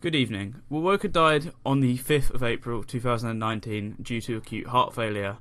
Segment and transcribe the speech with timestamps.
[0.00, 0.62] Good evening.
[0.72, 5.36] Wowaka died on the 5th of April 2019 due to acute heart failure.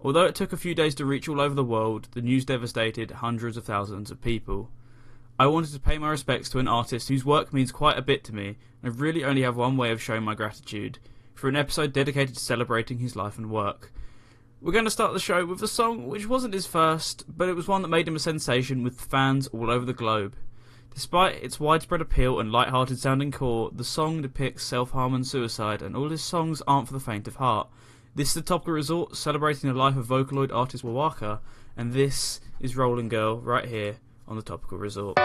[0.00, 3.10] Although it took a few days to reach all over the world, the news devastated
[3.10, 4.70] hundreds of thousands of people.
[5.36, 8.22] I wanted to pay my respects to an artist whose work means quite a bit
[8.24, 11.00] to me, and I really only have one way of showing my gratitude
[11.34, 13.92] for an episode dedicated to celebrating his life and work.
[14.60, 17.56] We're going to start the show with a song which wasn't his first, but it
[17.56, 20.36] was one that made him a sensation with fans all over the globe.
[20.94, 25.96] Despite its widespread appeal and light-hearted sounding core, the song depicts self-harm and suicide, and
[25.96, 27.68] all his songs aren't for the faint of heart.
[28.14, 31.40] This is the Topical Resort, celebrating the life of Vocaloid artist Wowaka,
[31.76, 33.96] and this is Rolling Girl right here
[34.28, 35.18] on the Topical Resort.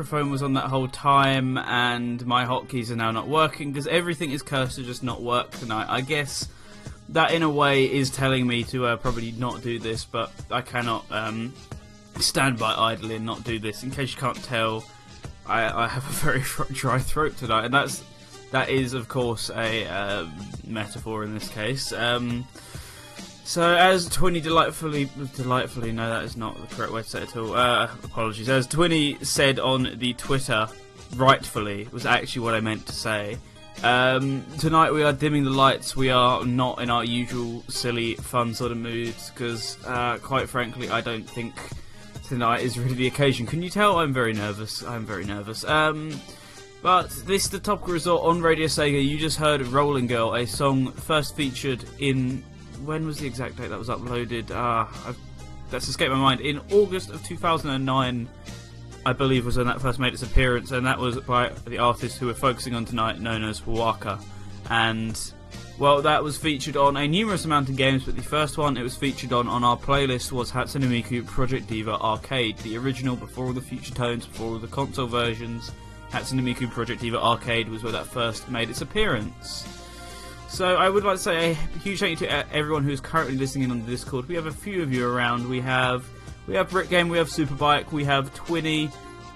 [0.00, 4.30] Microphone was on that whole time, and my hotkeys are now not working because everything
[4.30, 5.88] is cursed to just not work tonight.
[5.90, 6.48] I guess
[7.10, 10.62] that, in a way, is telling me to uh, probably not do this, but I
[10.62, 11.52] cannot um,
[12.18, 13.82] stand by idly and not do this.
[13.82, 14.86] In case you can't tell,
[15.46, 16.40] I, I have a very
[16.72, 18.02] dry throat tonight, and that's
[18.52, 20.26] that is, of course, a uh,
[20.66, 21.92] metaphor in this case.
[21.92, 22.48] Um,
[23.50, 27.30] so, as Twinny delightfully, delightfully, no, that is not the correct way to say it
[27.30, 27.52] at all.
[27.52, 28.48] Uh, apologies.
[28.48, 30.68] As Twinny said on the Twitter,
[31.16, 33.38] rightfully was actually what I meant to say.
[33.82, 35.96] Um, tonight we are dimming the lights.
[35.96, 40.88] We are not in our usual silly, fun sort of moods because, uh, quite frankly,
[40.88, 41.52] I don't think
[42.28, 43.48] tonight is really the occasion.
[43.48, 44.84] Can you tell I'm very nervous?
[44.84, 45.64] I'm very nervous.
[45.64, 46.20] Um,
[46.82, 49.04] but this is the Topical Resort on Radio Sega.
[49.04, 52.44] You just heard Rolling Girl, a song first featured in
[52.84, 54.50] when was the exact date that was uploaded?
[54.50, 54.86] Uh,
[55.70, 56.40] that's escaped my mind.
[56.40, 58.28] In August of 2009,
[59.06, 62.18] I believe, was when that first made its appearance, and that was by the artist
[62.18, 64.22] who we're focusing on tonight, known as Wowaka.
[64.68, 65.18] And
[65.78, 68.82] well, that was featured on a numerous amount of games, but the first one it
[68.82, 73.46] was featured on on our playlist was Hatsune Miku Project Diva Arcade, the original before
[73.46, 75.72] all the future tones, before all the console versions.
[76.10, 79.79] Hatsune Miku Project Diva Arcade was where that first made its appearance.
[80.50, 83.36] So I would like to say a huge thank you to everyone who is currently
[83.36, 84.26] listening in on the Discord.
[84.28, 85.48] We have a few of you around.
[85.48, 86.04] We have
[86.48, 88.92] we have Brick Game, we have Superbike, we have Twinny,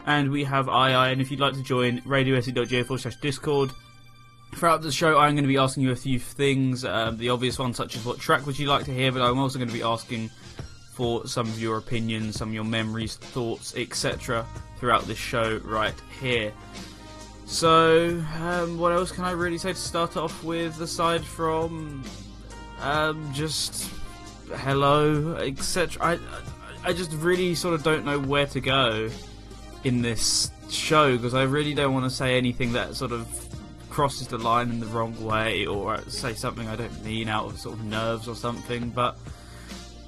[0.07, 0.73] and we have II.
[0.73, 3.71] And if you'd like to join, radiose.ga forward slash Discord.
[4.57, 6.85] Throughout the show, I'm going to be asking you a few things.
[6.85, 9.39] Um, the obvious ones, such as what track would you like to hear, but I'm
[9.39, 10.31] also going to be asking
[10.95, 14.45] for some of your opinions, some of your memories, thoughts, etc.
[14.79, 16.53] throughout this show right here.
[17.47, 22.03] So, um, what else can I really say to start off with, aside from
[22.81, 23.91] um, just
[24.57, 26.03] hello, etc.
[26.03, 26.19] I,
[26.89, 29.11] I just really sort of don't know where to go
[29.85, 33.27] in this show because I really don't want to say anything that sort of
[33.91, 37.59] crosses the line in the wrong way or say something I don't mean out of
[37.59, 38.91] sort of nerves or something.
[38.91, 39.17] But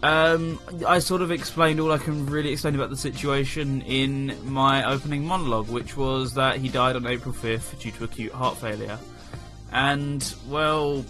[0.06, 4.84] um, I sort of explained all I can really explain about the situation in my
[4.88, 9.00] opening monologue, which was that he died on April 5th due to acute heart failure.
[9.72, 11.04] And, well,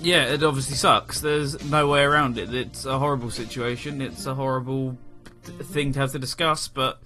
[0.00, 1.20] yeah, it obviously sucks.
[1.20, 2.54] There's no way around it.
[2.54, 4.00] It's a horrible situation.
[4.00, 4.96] It's a horrible
[5.42, 7.02] thing to have to discuss, but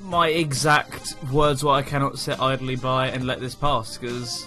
[0.00, 4.46] my exact words what I cannot sit idly by and let this pass because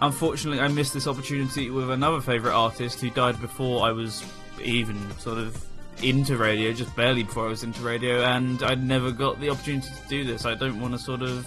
[0.00, 4.24] unfortunately I missed this opportunity with another favourite artist who died before I was
[4.62, 5.64] even sort of
[6.02, 9.88] into radio, just barely before I was into radio, and I'd never got the opportunity
[9.88, 10.44] to do this.
[10.44, 11.46] I don't want to sort of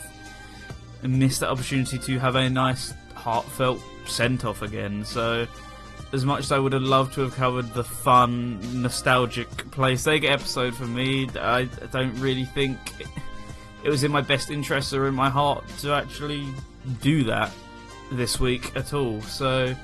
[1.04, 5.06] miss that opportunity to have a nice, heartfelt send off again.
[5.06, 5.48] So,
[6.12, 10.30] as much as I would have loved to have covered the fun, nostalgic Play Sega
[10.30, 12.78] episode for me, I don't really think
[13.84, 16.48] it was in my best interest or in my heart to actually
[17.02, 17.52] do that
[18.12, 19.22] this week at all.
[19.22, 19.76] So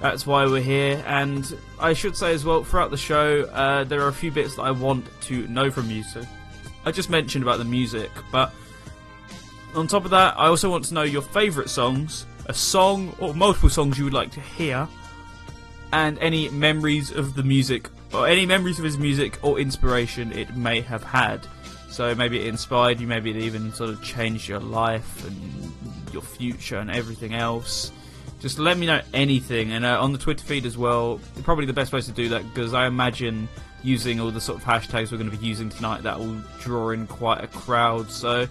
[0.00, 1.02] that's why we're here.
[1.06, 4.56] And I should say as well, throughout the show, uh, there are a few bits
[4.56, 6.02] that I want to know from you.
[6.02, 6.22] So
[6.84, 8.52] I just mentioned about the music, but
[9.74, 13.34] on top of that, I also want to know your favourite songs, a song or
[13.34, 14.88] multiple songs you would like to hear,
[15.92, 20.56] and any memories of the music, or any memories of his music or inspiration it
[20.56, 21.46] may have had.
[21.90, 25.72] So maybe it inspired you, maybe it even sort of changed your life and
[26.12, 27.92] your future and everything else.
[28.40, 31.20] Just let me know anything, and uh, on the Twitter feed as well.
[31.42, 33.48] Probably the best place to do that because I imagine
[33.82, 36.90] using all the sort of hashtags we're going to be using tonight that will draw
[36.90, 38.10] in quite a crowd.
[38.10, 38.46] So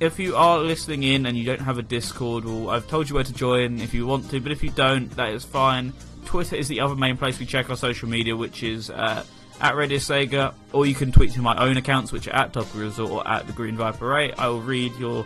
[0.00, 3.14] if you are listening in and you don't have a Discord, well, I've told you
[3.14, 5.92] where to join if you want to, but if you don't, that is fine.
[6.24, 9.24] Twitter is the other main place we check our social media, which is uh,
[9.60, 12.80] at Radio Sega, or you can tweet to my own accounts, which are at Topical
[12.80, 14.34] Resort or at the Green Viper 8.
[14.38, 15.24] I will read your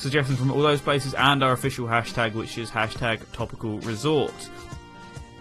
[0.00, 4.34] suggestions from all those places and our official hashtag, which is hashtag Topical Resort.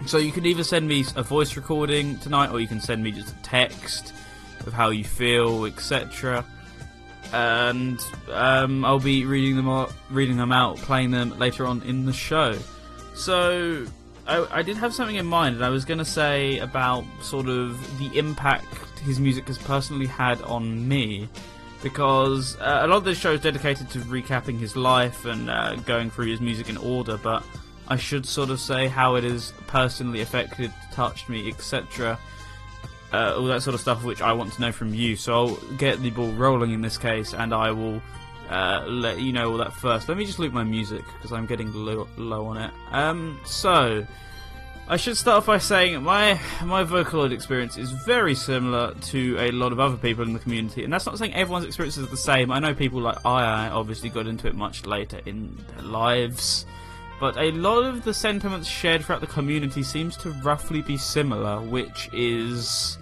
[0.06, 3.12] So you can either send me a voice recording tonight, or you can send me
[3.12, 4.14] just a text
[4.66, 6.46] of how you feel, etc.
[7.34, 8.00] And
[8.32, 12.14] um, I'll be reading them out, reading them out, playing them later on in the
[12.14, 12.58] show.
[13.16, 13.86] So
[14.28, 17.48] I, I did have something in mind, and I was going to say about sort
[17.48, 18.66] of the impact
[19.00, 21.28] his music has personally had on me.
[21.82, 25.76] Because uh, a lot of this show is dedicated to recapping his life and uh,
[25.76, 27.44] going through his music in order, but
[27.88, 32.20] I should sort of say how it has personally affected, touched me, etc.
[33.12, 35.16] Uh, all that sort of stuff, which I want to know from you.
[35.16, 38.02] So I'll get the ball rolling in this case, and I will
[38.50, 40.08] uh, let you know all that first.
[40.10, 42.72] Let me just loop my music because I'm getting low, low on it.
[42.92, 44.06] Um, so
[44.92, 49.52] I should start off by saying my my Vocaloid experience is very similar to a
[49.52, 52.18] lot of other people in the community, and that's not saying everyone's experiences are the
[52.18, 52.50] same.
[52.52, 56.66] I know people like I obviously got into it much later in their lives,
[57.20, 61.62] but a lot of the sentiments shared throughout the community seems to roughly be similar,
[61.62, 62.98] which is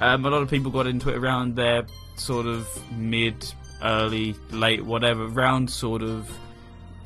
[0.00, 1.84] um, a lot of people got into it around their
[2.16, 6.26] sort of mid early, late, whatever, round sort of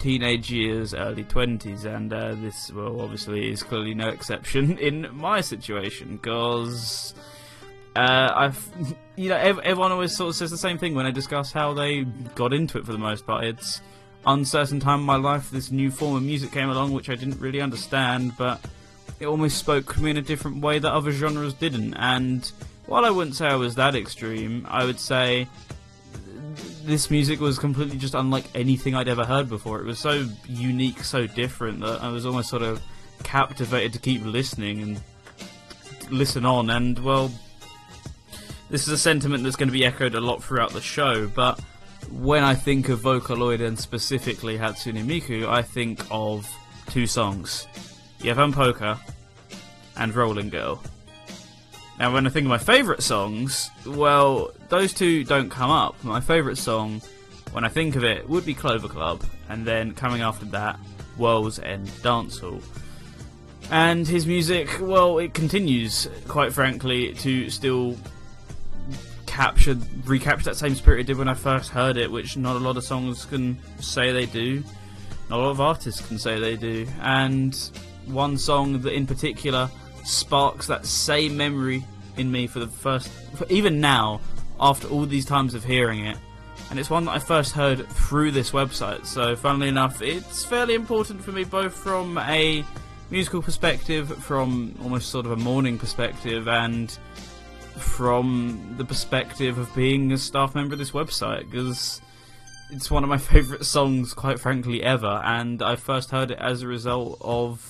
[0.02, 5.40] teenage years, early 20s, and uh, this, well, obviously is clearly no exception in my
[5.40, 7.14] situation, because
[7.94, 8.68] uh, I've,
[9.16, 12.02] you know, everyone always sort of says the same thing when I discuss how they
[12.35, 13.44] got into it for the most part.
[13.44, 13.80] It's
[14.26, 17.40] uncertain time in my life, this new form of music came along which I didn't
[17.40, 18.61] really understand, but
[19.21, 22.50] it almost spoke to me in a different way that other genres didn't, and
[22.87, 25.47] while I wouldn't say I was that extreme, I would say
[26.85, 29.81] this music was completely just unlike anything I'd ever heard before.
[29.81, 32.81] It was so unique, so different that I was almost sort of
[33.23, 35.01] captivated to keep listening and
[36.11, 36.71] listen on.
[36.71, 37.31] And well,
[38.71, 41.61] this is a sentiment that's going to be echoed a lot throughout the show, but
[42.11, 46.49] when I think of Vocaloid and specifically Hatsune Miku, I think of
[46.91, 47.67] two songs
[48.21, 48.99] Ievan Polkka
[49.97, 50.83] and Rolling Girl.
[51.99, 56.03] Now, when I think of my favourite songs, well, those two don't come up.
[56.03, 57.01] My favourite song,
[57.53, 60.79] when I think of it, would be Clover Club, and then coming after that,
[61.17, 62.61] World's End Dance Hall.
[63.71, 67.97] And his music, well, it continues, quite frankly, to still
[69.27, 72.59] capture, recapture that same spirit it did when I first heard it, which not a
[72.59, 74.63] lot of songs can say they do.
[75.31, 76.87] Not a lot of artists can say they do.
[77.01, 77.55] And
[78.07, 79.71] one song that in particular
[80.04, 81.85] sparks that same memory
[82.16, 84.21] in me for the first, for even now,
[84.61, 86.16] after all these times of hearing it.
[86.71, 89.04] And it's one that I first heard through this website.
[89.04, 92.64] So, funnily enough, it's fairly important for me both from a
[93.11, 96.97] musical perspective, from almost sort of a mourning perspective, and
[97.76, 102.00] from the perspective of being a staff member of this website because
[102.71, 106.62] it's one of my favourite songs, quite frankly, ever, and I first heard it as
[106.62, 107.61] a result of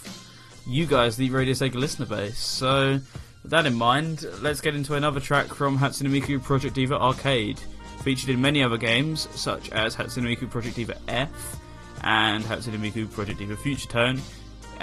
[0.66, 2.38] you guys, the Radio Sega listener base.
[2.38, 3.00] So,
[3.42, 7.60] with that in mind, let's get into another track from Hatsune Miku Project Diva Arcade,
[8.02, 11.56] featured in many other games such as Hatsune Miku Project Diva F
[12.02, 14.20] and Hatsune Miku Project Diva Future Tone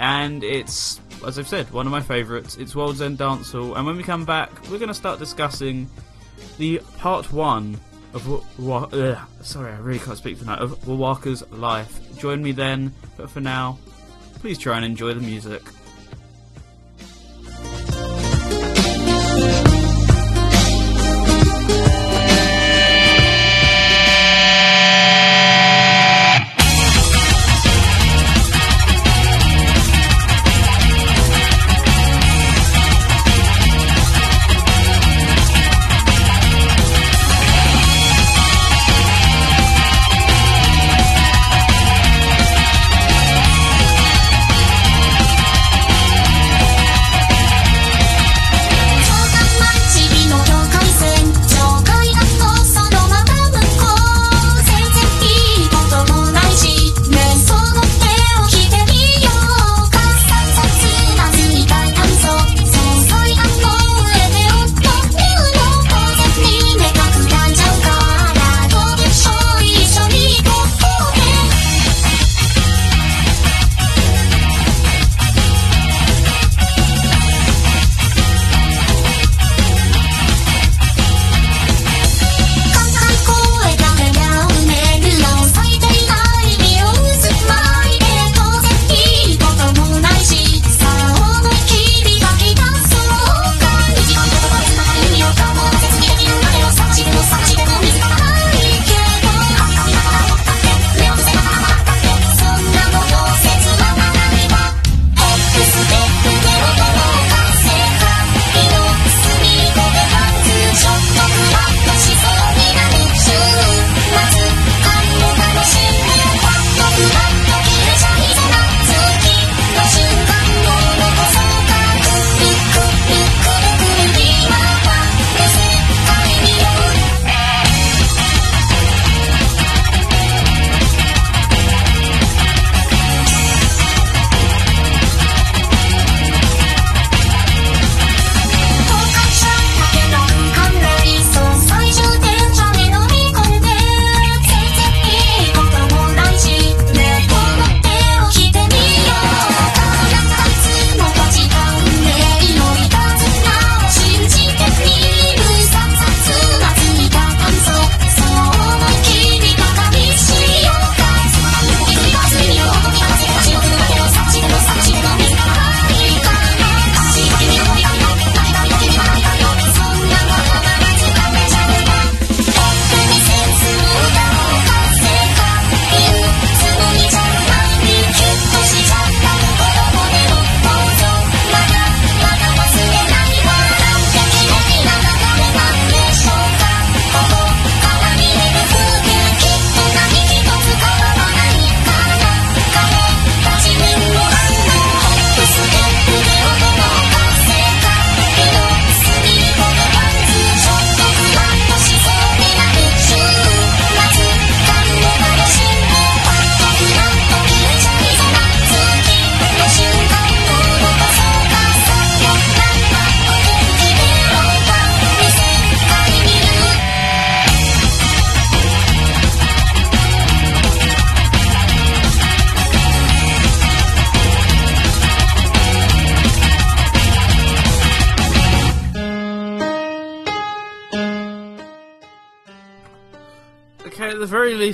[0.00, 2.56] and it's, as I've said, one of my favourites.
[2.56, 5.88] It's World's End Dance Hall, and when we come back, we're going to start discussing
[6.56, 7.78] the part one
[8.14, 8.26] of
[8.58, 8.90] what.
[9.42, 10.58] Sorry, I really can't speak tonight.
[10.58, 12.00] Of Wowaka's life.
[12.18, 13.78] Join me then, but for now,
[14.40, 15.62] please try and enjoy the music.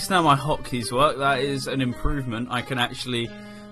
[0.07, 1.19] Least now my hotkeys work.
[1.19, 2.47] That is an improvement.
[2.49, 3.29] I can actually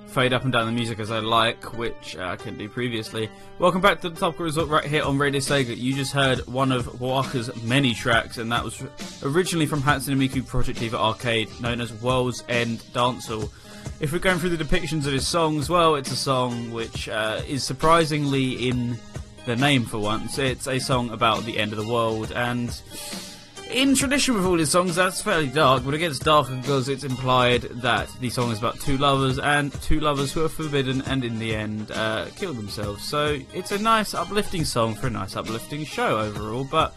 [0.08, 3.30] fade up and down the music as I like, which uh, I couldn't do previously.
[3.60, 5.76] Welcome back to the Topical Resort right here on Radio Sega.
[5.76, 8.82] You just heard one of Wowaka's many tracks, and that was
[9.22, 13.48] originally from Hatsune Miku Project Diva Arcade, known as World's End Dancehall.
[14.00, 17.42] If we're going through the depictions of his songs, well, it's a song which uh,
[17.46, 18.98] is surprisingly in
[19.46, 20.36] the name for once.
[20.38, 22.70] It's a song about the end of the world, and
[23.74, 27.02] in tradition with all his songs, that's fairly dark, but it gets darker because it's
[27.02, 31.24] implied that the song is about two lovers and two lovers who are forbidden and
[31.24, 33.02] in the end uh, kill themselves.
[33.02, 36.94] So it's a nice uplifting song for a nice uplifting show overall, but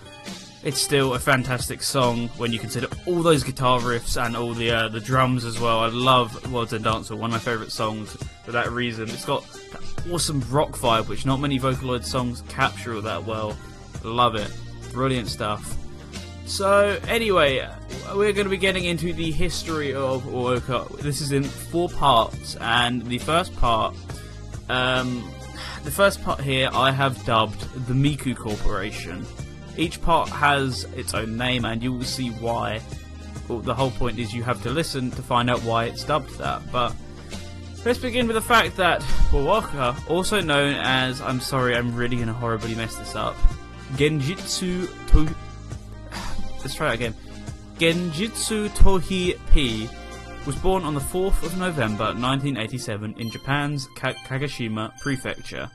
[0.64, 4.70] it's still a fantastic song when you consider all those guitar riffs and all the
[4.70, 5.80] uh, the drums as well.
[5.80, 8.16] I love World's End Dancer, one of my favourite songs
[8.46, 9.10] for that reason.
[9.10, 13.58] It's got that awesome rock vibe, which not many Vocaloid songs capture all that well.
[14.04, 14.52] Love it.
[14.94, 15.76] Brilliant stuff.
[16.48, 17.68] So, anyway,
[18.16, 20.98] we're going to be getting into the history of Wowaka.
[21.02, 23.94] This is in four parts, and the first part,
[24.70, 25.30] um,
[25.84, 29.26] the first part here, I have dubbed the Miku Corporation.
[29.76, 32.82] Each part has its own name, and you will see why.
[33.50, 36.38] Well, the whole point is you have to listen to find out why it's dubbed
[36.38, 36.62] that.
[36.72, 36.96] But
[37.86, 39.02] let's begin with the fact that
[39.32, 43.36] Wowaka, also known as, I'm sorry, I'm really going to horribly mess this up,
[43.96, 45.36] Genjitsu to
[46.68, 47.16] let's try it again.
[47.78, 49.88] Genjitsu Tohi P
[50.46, 55.72] was born on the 4th of November 1987 in Japan's Kagoshima Prefecture.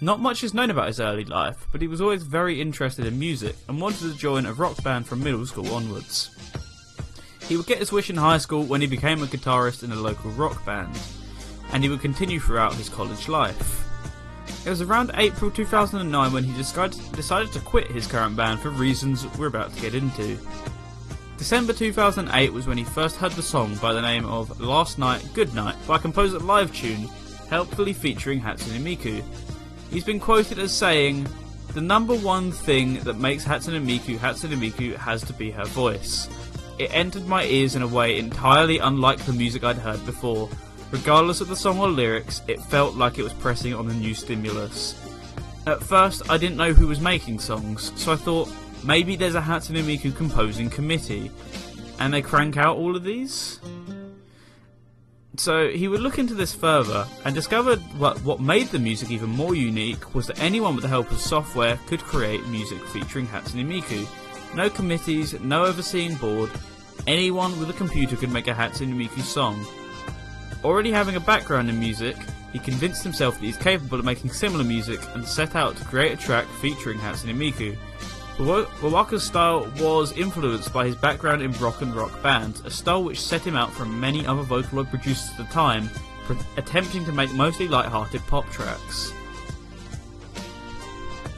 [0.00, 3.18] Not much is known about his early life, but he was always very interested in
[3.18, 6.30] music and wanted to join a rock band from middle school onwards.
[7.48, 9.96] He would get his wish in high school when he became a guitarist in a
[9.96, 10.96] local rock band,
[11.72, 13.89] and he would continue throughout his college life.
[14.64, 19.26] It was around April 2009 when he decided to quit his current band for reasons
[19.38, 20.38] we're about to get into.
[21.38, 25.26] December 2008 was when he first heard the song by the name of Last Night
[25.32, 27.08] Good Night by composer livetune,
[27.48, 29.22] helpfully featuring Hatsune Miku.
[29.90, 31.26] He's been quoted as saying,
[31.72, 36.28] The number one thing that makes Hatsune Miku Hatsune Miku has to be her voice.
[36.78, 40.48] It entered my ears in a way entirely unlike the music I'd heard before,
[40.90, 44.14] Regardless of the song or lyrics, it felt like it was pressing on a new
[44.14, 45.00] stimulus.
[45.66, 49.40] At first, I didn't know who was making songs, so I thought maybe there's a
[49.40, 51.30] Hatsune Miku composing committee,
[52.00, 53.60] and they crank out all of these?
[55.36, 59.30] So he would look into this further and discovered what, what made the music even
[59.30, 63.64] more unique was that anyone with the help of software could create music featuring Hatsune
[63.64, 64.06] Miku.
[64.56, 66.50] No committees, no overseeing board,
[67.06, 69.64] anyone with a computer could make a Hatsune Miku song,
[70.62, 72.16] Already having a background in music,
[72.52, 76.12] he convinced himself that he's capable of making similar music and set out to create
[76.12, 77.76] a track featuring Hatsune Miku.
[78.36, 83.20] Wowaka's style was influenced by his background in rock and rock bands, a style which
[83.20, 85.88] set him out from many other Vocaloid producers at the time,
[86.56, 89.12] attempting to make mostly light-hearted pop tracks.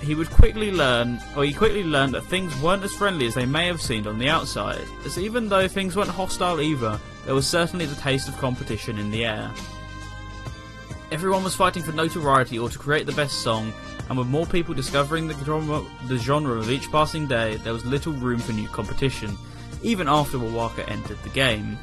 [0.02, 3.46] He would quickly learn, or he quickly learned that things weren't as friendly as they
[3.46, 7.46] may have seemed on the outside, as even though things weren't hostile either, there was
[7.46, 9.50] certainly the taste of competition in the air.
[11.12, 13.72] Everyone was fighting for notoriety or to create the best song,
[14.08, 17.84] and with more people discovering the genre, the genre of each passing day, there was
[17.84, 19.38] little room for new competition,
[19.82, 21.78] even after Wowaka entered the game.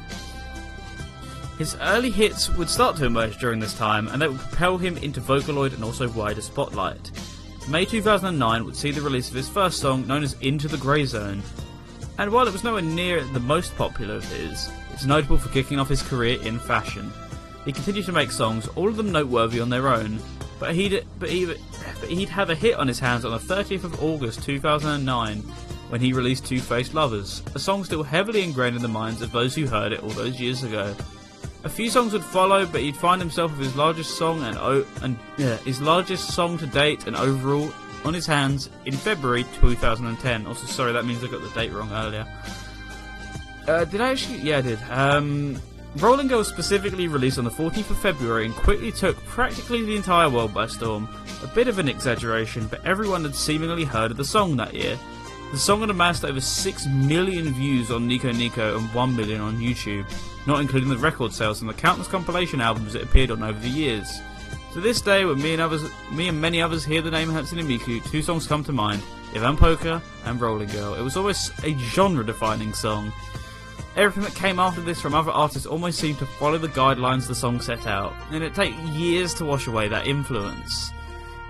[1.56, 4.98] His early hits would start to emerge during this time, and that would propel him
[4.98, 7.10] into Vocaloid and also wider spotlight.
[7.68, 11.04] May 2009 would see the release of his first song known as Into the Grey
[11.04, 11.42] Zone,
[12.18, 15.78] and while it was nowhere near the most popular of his, it's notable for kicking
[15.78, 17.12] off his career in fashion.
[17.64, 20.18] He continued to make songs, all of them noteworthy on their own,
[20.58, 23.84] but he'd, but, he, but he'd have a hit on his hands on the 30th
[23.84, 25.38] of August 2009
[25.90, 29.32] when he released Two Faced Lovers, a song still heavily ingrained in the minds of
[29.32, 30.94] those who heard it all those years ago.
[31.64, 34.86] A few songs would follow, but he'd find himself with his largest song and, o-
[35.02, 37.70] and yeah, his largest song to date and overall
[38.04, 40.46] on his hands in February 2010.
[40.46, 42.26] Also, sorry, that means I got the date wrong earlier.
[43.68, 44.38] Uh, did I actually?
[44.38, 44.78] Yeah, I did.
[44.90, 45.60] Um,
[45.96, 50.30] Rolling Girl specifically released on the 14th of February and quickly took practically the entire
[50.30, 51.08] world by storm.
[51.44, 54.98] A bit of an exaggeration, but everyone had seemingly heard of the song that year.
[55.52, 59.56] The song had amassed over 6 million views on Nico Nico and 1 million on
[59.58, 60.06] YouTube,
[60.46, 63.68] not including the record sales and the countless compilation albums it appeared on over the
[63.68, 64.20] years.
[64.72, 67.64] To this day, when me and others, me and many others hear the name Hatsune
[67.64, 70.94] Miku, two songs come to mind: Ievan Polkka and Rolling Girl.
[70.94, 73.12] It was always a genre-defining song.
[73.96, 77.34] Everything that came after this from other artists almost seemed to follow the guidelines the
[77.34, 80.92] song set out, and it take years to wash away that influence.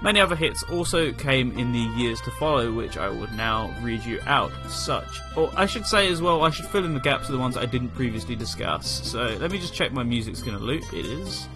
[0.03, 4.03] Many other hits also came in the years to follow, which I would now read
[4.05, 4.51] you out.
[4.69, 7.39] Such, or I should say as well, I should fill in the gaps of the
[7.39, 9.07] ones I didn't previously discuss.
[9.07, 10.91] So let me just check my music's to loop.
[10.95, 11.49] It is.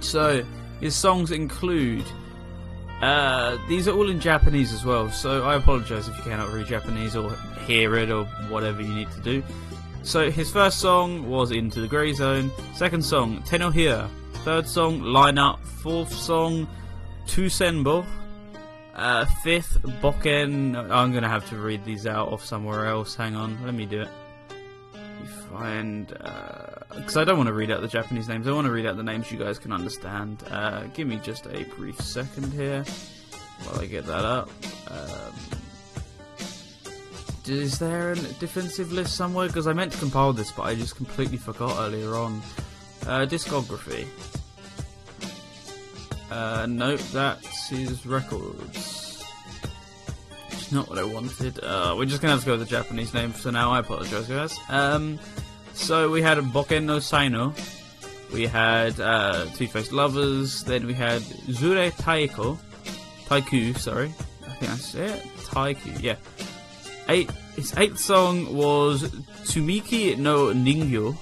[0.00, 0.44] So
[0.80, 2.04] his songs include.
[3.02, 6.66] Uh, these are all in Japanese as well, so I apologise if you cannot read
[6.66, 7.34] Japanese or
[7.66, 9.42] hear it or whatever you need to do.
[10.02, 12.50] So his first song was Into the Grey Zone.
[12.74, 14.08] Second song, Tenohia.
[14.44, 15.62] Third song, Line Up.
[15.64, 16.66] Fourth song,
[17.26, 18.06] Tusenbo.
[18.94, 20.76] Uh, fifth, Boken.
[20.90, 23.14] I'm to have to read these out off somewhere else.
[23.14, 24.08] Hang on, let me do it.
[24.92, 26.08] You find.
[26.08, 28.86] Because uh, I don't want to read out the Japanese names, I want to read
[28.86, 30.42] out the names you guys can understand.
[30.50, 32.84] Uh, give me just a brief second here
[33.64, 34.50] while I get that up.
[34.88, 35.34] Um,
[37.46, 39.46] is there a defensive list somewhere?
[39.46, 42.42] Because I meant to compile this, but I just completely forgot earlier on.
[43.06, 44.06] Uh, discography.
[46.30, 49.24] Uh, nope, that's his records.
[50.50, 51.58] It's not what I wanted.
[51.62, 53.72] Uh, we're just gonna have to go with the Japanese name for now.
[53.72, 54.56] I apologize, guys.
[54.68, 55.18] Um,
[55.74, 57.52] so we had Boken no Saino.
[58.32, 60.62] We had uh, Two Faced Lovers.
[60.62, 62.58] Then we had Zure Taiko.
[63.26, 64.12] Taiku, sorry.
[64.46, 65.22] I think that's it.
[65.46, 66.16] Taiku, yeah.
[67.08, 69.02] Eight, his eighth song was
[69.42, 71.16] Tsumiki no Ningyo.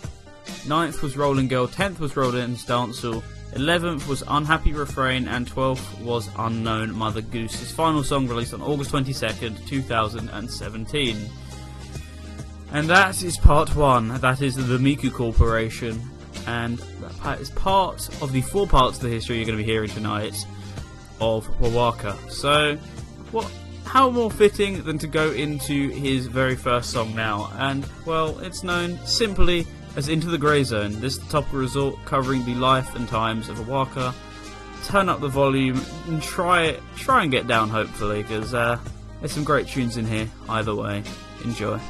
[0.67, 1.67] Ninth was Rolling Girl.
[1.67, 3.23] Tenth was Rolling Dancehall.
[3.59, 7.59] 11th was Unhappy Refrain, and 12th was Unknown Mother Goose.
[7.59, 11.31] His final song released on August 22nd, 2017.
[12.71, 14.21] And that is part one.
[14.21, 16.01] That is the Miku Corporation.
[16.47, 16.79] And
[17.25, 19.91] that is part of the four parts of the history you're going to be hearing
[19.91, 20.47] tonight
[21.21, 22.31] of Wowaka.
[22.31, 22.77] So,
[23.33, 23.51] what?
[23.85, 27.51] How more fitting than to go into his very first song now?
[27.57, 29.67] And, well, it's known simply
[29.99, 31.01] as Into the Grey Zone.
[31.01, 34.15] This topical resort covering the life and times of Wowaka.
[34.85, 38.79] Turn up the volume and try try and get down, hopefully, because uh,
[39.19, 40.31] there's some great tunes in here.
[40.49, 41.03] Either way,
[41.43, 41.81] enjoy.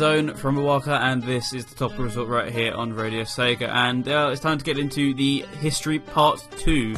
[0.00, 3.68] Zone from Wowaka, and this is the Topical Resort right here on Radio Sega.
[3.68, 6.96] And uh, it's time to get into the history part 2.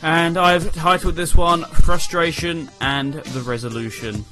[0.00, 4.24] And I've titled this one Frustration and the Resolution.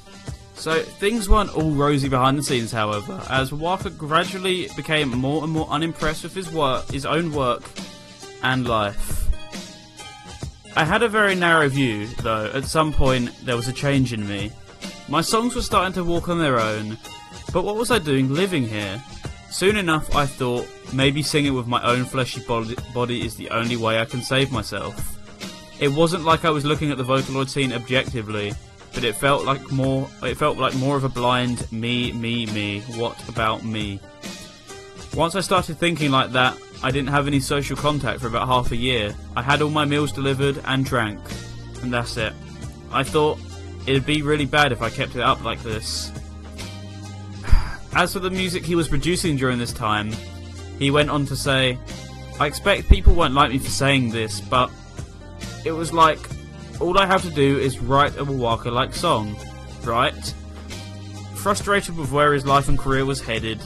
[0.53, 5.51] So things weren't all rosy behind the scenes, however, as Wowaka gradually became more and
[5.51, 7.63] more unimpressed with his work, his own work
[8.41, 9.27] and life.
[10.77, 12.49] I had a very narrow view, though.
[12.53, 14.53] At some point, there was a change in me.
[15.09, 16.97] My songs were starting to walk on their own,
[17.51, 19.01] but what was I doing living here?
[19.49, 23.99] Soon enough, I thought, maybe singing with my own fleshy body, is the only way
[23.99, 25.17] I can save myself.
[25.79, 28.53] It wasn't like I was looking at the Vocaloid scene objectively,
[28.93, 32.81] but it felt like more it felt like more of a blind me, me, me,
[32.95, 33.99] what about me?
[35.15, 38.71] Once I started thinking like that, I didn't have any social contact for about half
[38.71, 39.15] a year.
[39.35, 41.19] I had all my meals delivered and drank,
[41.81, 42.33] and that's it.
[42.91, 43.39] I thought
[43.87, 46.11] it'd be really bad if I kept it up like this.
[47.95, 50.11] As for the music he was producing during this time,
[50.77, 51.77] he went on to say,
[52.39, 54.71] I expect people won't like me for saying this, but
[55.65, 56.19] it was like,
[56.79, 59.35] all I have to do is write a Wowaka like song,
[59.83, 60.33] right?
[61.35, 63.59] Frustrated with where his life and career was headed,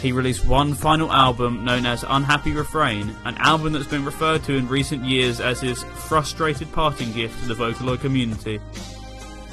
[0.00, 4.54] he released one final album known as Unhappy Refrain, an album that's been referred to
[4.54, 8.60] in recent years as his frustrated parting gift to the Vocaloid community.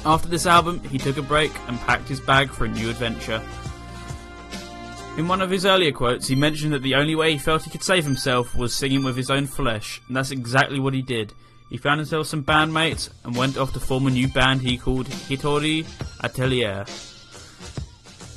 [0.04, 3.42] After this album, he took a break and packed his bag for a new adventure.
[5.16, 7.70] In one of his earlier quotes, he mentioned that the only way he felt he
[7.70, 11.32] could save himself was singing with his own flesh, and that's exactly what he did.
[11.70, 15.06] He found himself some bandmates and went off to form a new band he called
[15.06, 15.86] Hitori
[16.22, 16.84] Atelier.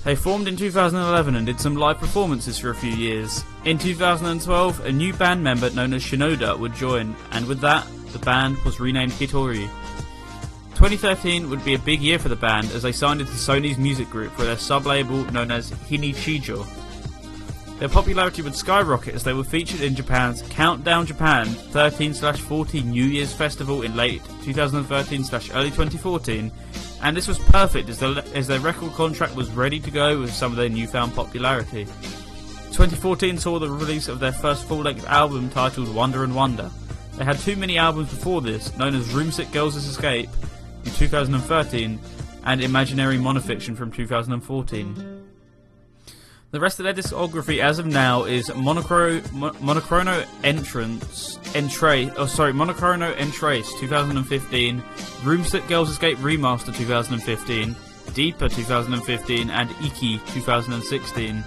[0.05, 3.43] They formed in 2011 and did some live performances for a few years.
[3.65, 8.19] In 2012, a new band member known as Shinoda would join, and with that, the
[8.19, 9.69] band was renamed Hitorie.
[10.79, 14.09] 2013 would be a big year for the band as they signed into Sony's music
[14.09, 16.65] group for their sub-label known as Hinichijo.
[17.79, 23.33] Their popularity would skyrocket as they were featured in Japan's Countdown Japan 13/14 New Year's
[23.33, 26.49] Festival in late 2013/early 2014,
[27.03, 30.33] and this was perfect as their, as their record contract was ready to go with
[30.33, 31.83] some of their newfound popularity.
[32.71, 36.71] 2014 saw the release of their first full-length album titled Wonder and Wonder.
[37.17, 40.29] They had two mini albums before this, known as Roomsick Girls' Escape
[40.83, 41.99] from 2013
[42.45, 45.25] and Imaginary Monofiction from 2014.
[46.51, 52.25] The rest of their discography as of now is Monocro, Mo- Monochrono Entrance, Entrace, oh
[52.25, 54.81] sorry, Monochrono Entrace 2015,
[55.21, 57.75] Roomsick Girls Escape Remaster 2015,
[58.13, 61.43] Deeper 2015, and Iki 2016.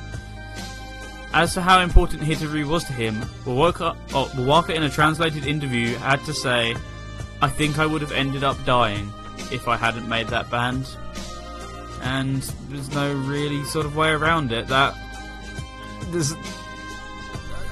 [1.35, 6.23] As for how important Hitorie was to him, Wowaka, oh, in a translated interview had
[6.27, 6.77] to say,
[7.41, 9.13] I think I would have ended up dying
[9.51, 10.87] if I hadn't made that band.
[12.03, 14.67] And there's no really sort of way around it.
[14.69, 14.95] That
[16.11, 16.33] there's,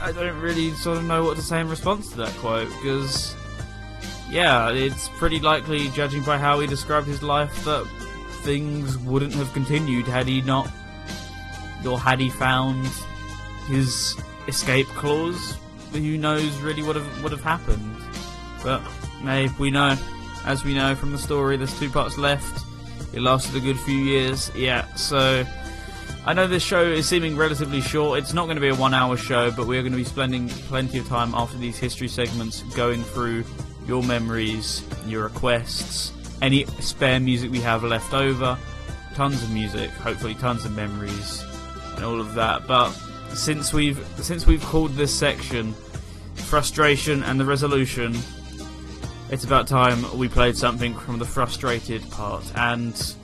[0.00, 3.34] I don't really sort of know what to say in response to that quote because,
[4.30, 7.86] yeah, it's pretty likely, judging by how he described his life, that
[8.42, 10.70] things wouldn't have continued had he not,
[11.86, 12.88] or had he found
[13.66, 14.16] his
[14.48, 15.56] escape clause.
[15.92, 17.96] Who knows really what have, would have happened?
[18.62, 18.80] But
[19.22, 19.96] hey, we know
[20.44, 22.64] as we know from the story, there's two parts left.
[23.12, 25.44] It lasted a good few years, yeah, so
[26.26, 28.18] I know this show is seeming relatively short.
[28.18, 30.04] It's not going to be a one hour show, but we are going to be
[30.04, 33.44] spending plenty of time after these history segments going through
[33.86, 38.58] your memories, your requests, any spare music we have left over,
[39.14, 41.44] tons of music, hopefully tons of memories,
[41.96, 42.66] and all of that.
[42.66, 42.90] But
[43.32, 45.72] since we've since we've called this section
[46.34, 48.14] frustration and the resolution,
[49.30, 52.44] it's about time we played something from the frustrated part.
[52.56, 53.14] And,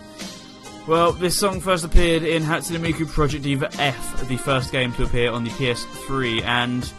[0.87, 5.05] well, this song first appeared in Hatsune Miku Project Diva F, the first game to
[5.05, 6.93] appear on the PS3, and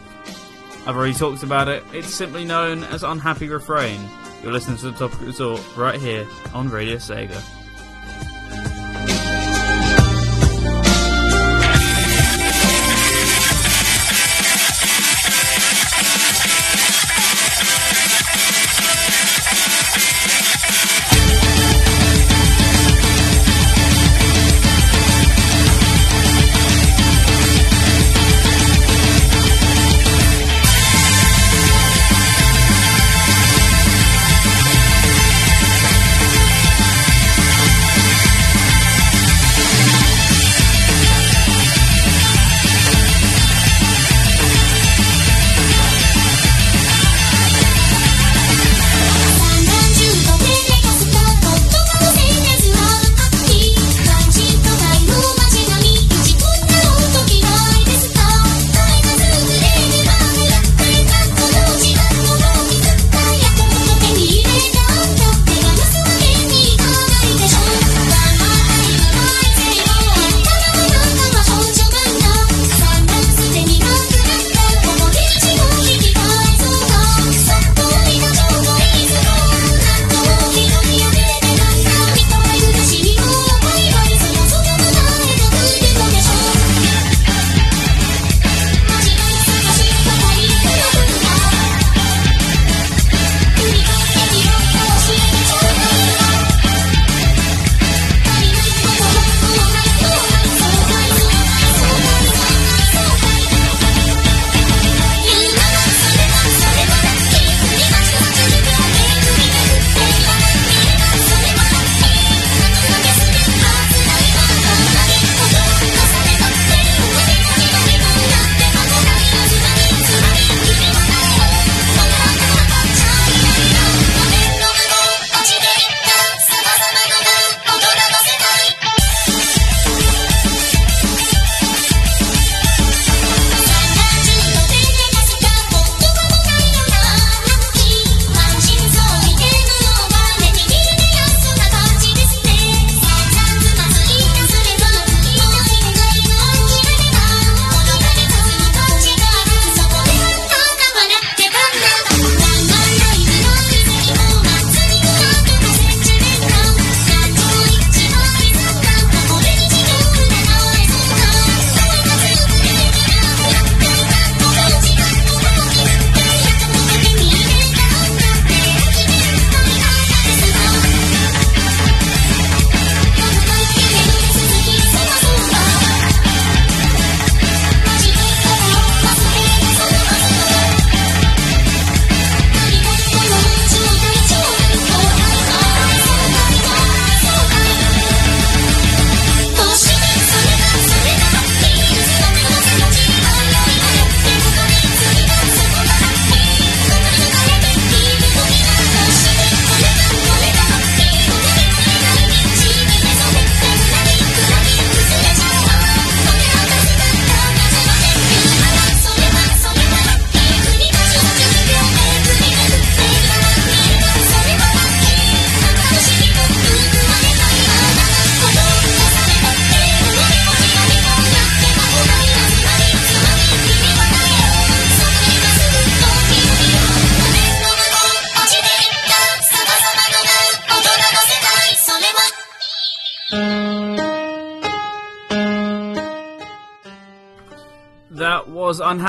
[0.86, 1.84] I've already talked about it.
[1.94, 4.00] It's simply known as Unhappy Refrain.
[4.44, 7.57] You're listening to the Topical Resort right here on Radio Sega.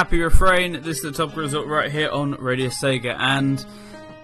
[0.08, 0.72] Was Unhappy Refrain.
[0.82, 3.64] This is the top result right here on Radio Sega, and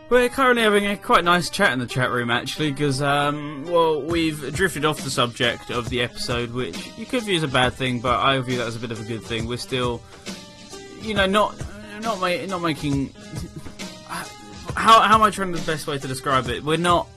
[0.09, 4.01] we're currently having a quite nice chat in the chat room actually, because, um, well,
[4.01, 7.75] we've drifted off the subject of the episode, which you could view as a bad
[7.75, 9.47] thing, but I view that as a bit of a good thing.
[9.47, 10.01] We're still,
[11.03, 11.55] you know, not
[12.01, 13.13] not ma- not making.
[14.77, 16.65] How, how am I trying the best way to describe it?
[16.65, 17.09] We're not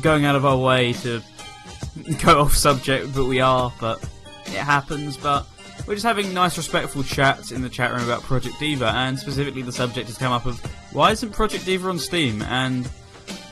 [0.00, 1.22] going out of our way to
[2.24, 4.02] go off subject, but we are, but
[4.46, 5.46] it happens, but
[5.88, 9.62] we're just having nice, respectful chats in the chat room about Project Diva, and specifically
[9.62, 10.60] the subject has come up of
[10.92, 12.42] why isn't Project Diva on Steam?
[12.42, 12.84] And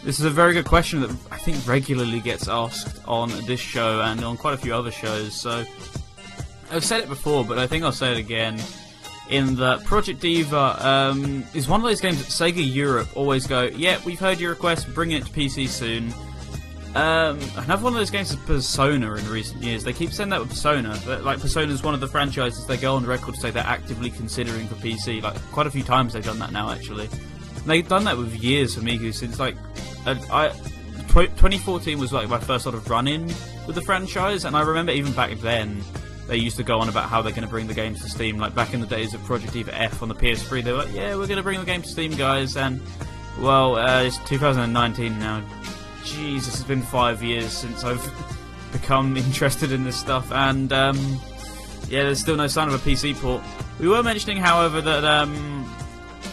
[0.05, 4.03] this is a very good question that I think regularly gets asked on this show
[4.03, 5.35] and on quite a few other shows.
[5.35, 5.65] So
[6.71, 8.61] I've said it before, but I think I'll say it again.
[9.31, 13.63] In that Project Diva um, is one of those games that Sega Europe always go,
[13.63, 16.13] yeah, we've heard your request, bring it to PC soon.
[16.97, 19.85] Um, another one of those games is Persona in recent years.
[19.85, 20.99] They keep saying that with Persona.
[21.23, 24.09] Like, Persona is one of the franchises they go on record to say they're actively
[24.09, 25.21] considering for PC.
[25.21, 27.05] Like, quite a few times they've done that now, actually.
[27.57, 29.57] And they've done that with years for Miku since, like,
[30.07, 30.49] uh, I,
[31.09, 33.27] 2014 was, like, my first sort of run in
[33.67, 34.47] with the franchise.
[34.47, 35.85] And I remember even back then,
[36.29, 38.39] they used to go on about how they're going to bring the games to Steam.
[38.39, 40.95] Like, back in the days of Project Diva F on the PS3, they were like,
[40.95, 42.57] yeah, we're going to bring the game to Steam, guys.
[42.57, 42.81] And,
[43.39, 45.45] well, uh, it's 2019 now
[46.07, 48.03] Jesus, it's been five years since I've
[48.73, 50.97] become interested in this stuff, and um,
[51.89, 53.43] yeah, there's still no sign of a PC port.
[53.81, 55.69] We were mentioning, however, that um,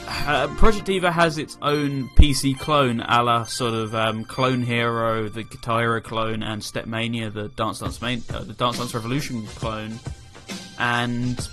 [0.07, 5.27] uh, Project Diva has its own PC clone, a la sort of um, Clone Hero,
[5.27, 9.45] the Guitar Hero clone, and Stepmania, the Dance Dance main, uh, the Dance Dance Revolution
[9.47, 9.99] clone,
[10.77, 11.49] and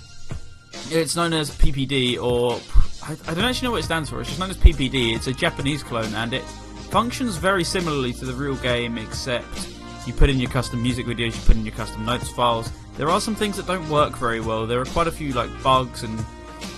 [0.89, 2.59] it's known as PPD, or
[3.03, 4.21] I, I don't actually know what it stands for.
[4.21, 5.15] It's just known as PPD.
[5.15, 6.43] It's a Japanese clone, and it
[6.91, 9.69] functions very similarly to the real game, except
[10.05, 12.69] you put in your custom music videos, you put in your custom notes files.
[12.97, 14.67] There are some things that don't work very well.
[14.67, 16.23] There are quite a few like bugs and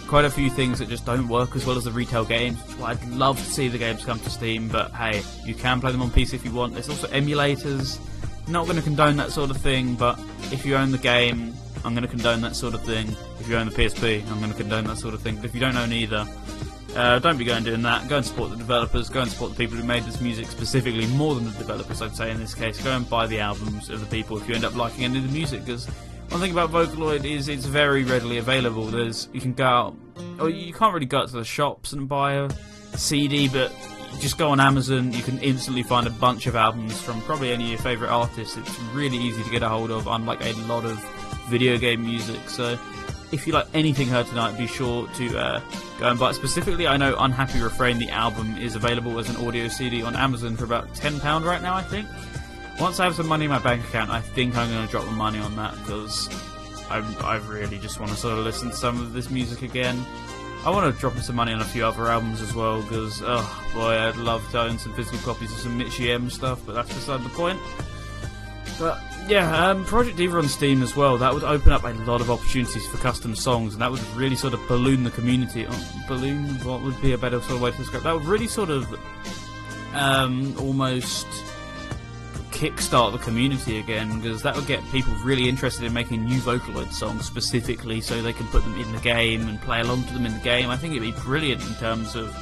[0.08, 2.60] quite a few things that just don't work as well as the retail games.
[2.84, 6.04] I'd love to see the games come to Steam, but hey, you can play them
[6.04, 6.74] on PC if you want.
[6.74, 8.00] There's also emulators.
[8.48, 10.20] Not going to condone that sort of thing, but
[10.52, 13.08] if you own the game, I'm going to condone that sort of thing.
[13.40, 15.38] If you own the PSP, I'm going to condone that sort of thing.
[15.38, 16.28] But if you don't own either,
[16.96, 18.08] uh, don't be going doing that.
[18.08, 19.10] Go and support the developers.
[19.10, 22.16] Go and support the people who made this music specifically, more than the developers, I'd
[22.16, 22.82] say in this case.
[22.84, 25.24] Go and buy the albums of the people if you end up liking any of
[25.24, 25.66] the music.
[25.66, 25.86] Because
[26.30, 28.86] one thing about Vocaloid is it's very readily available.
[28.86, 29.96] There's you can go out,
[30.40, 32.50] or you can't really go out to the shops and buy a
[32.96, 33.72] CD, but
[34.20, 35.14] just go on Amazon.
[35.14, 38.58] You can instantly find a bunch of albums from probably any of your favorite artists.
[38.58, 41.04] It's really easy to get a hold of, unlike a lot of
[41.50, 42.50] video game music.
[42.50, 42.78] So
[43.34, 45.62] if you like anything heard tonight, be sure to uh,
[46.00, 46.36] go and buy it.
[46.36, 50.56] Specifically, I know Unhappy Refrain, the album, is available as an audio CD on Amazon
[50.56, 52.08] for about £10 right now, I think.
[52.80, 55.06] Once I have some money in my bank account, I think I'm going to drop
[55.06, 56.30] the money on that because
[56.92, 60.06] I, I really just want to sort of listen to some of this music again.
[60.64, 63.72] I want to drop some money on a few other albums as well because, oh
[63.74, 66.94] boy, I'd love to own some physical copies of some Mitchie M stuff, but that's
[66.94, 67.60] beside the point.
[68.80, 71.18] But yeah, um, Project Diva on Steam as well.
[71.18, 74.36] That would open up a lot of opportunities for custom songs, and that would really
[74.36, 75.66] sort of balloon the community.
[75.70, 78.04] Oh, balloon, what would be a better sort of way to describe?
[78.04, 78.88] That would really sort of
[79.94, 81.28] um, almost
[82.52, 86.92] kickstart the community again because that would get people really interested in making new Vocaloid
[86.92, 90.26] songs specifically, so they can put them in the game and play along to them
[90.26, 90.70] in the game.
[90.70, 92.36] I think it'd be brilliant in terms of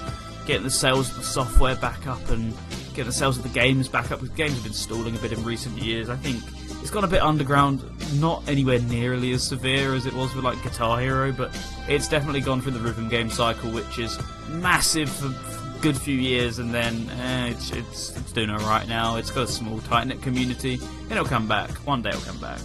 [0.46, 2.54] getting the sales of the software back up and
[2.90, 4.20] getting the sales of the games back up.
[4.20, 6.10] Because games have been stalling a bit in recent years.
[6.10, 6.42] I think
[6.82, 7.84] it's gone a bit underground,
[8.20, 11.56] not anywhere nearly as severe as it was with like Guitar Hero, but
[11.88, 14.20] it's definitely gone through the rhythm game cycle, which is
[14.50, 19.16] massive for a good few years, and then eh, it's, it's it's doing alright now.
[19.16, 21.70] It's got a small, tight knit community, and it'll come back.
[21.86, 22.60] One day it'll come back.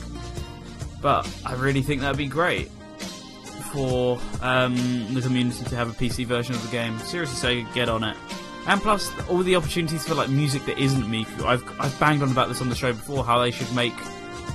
[1.02, 2.70] But I really think that'd be great
[3.72, 4.74] for um,
[5.12, 6.98] the community to have a PC version of the game.
[7.00, 8.16] Seriously, say get on it.
[8.66, 11.44] And plus, all the opportunities for like music that isn't Miku.
[11.44, 13.24] I've I've banged on about this on the show before.
[13.24, 13.94] How they should make.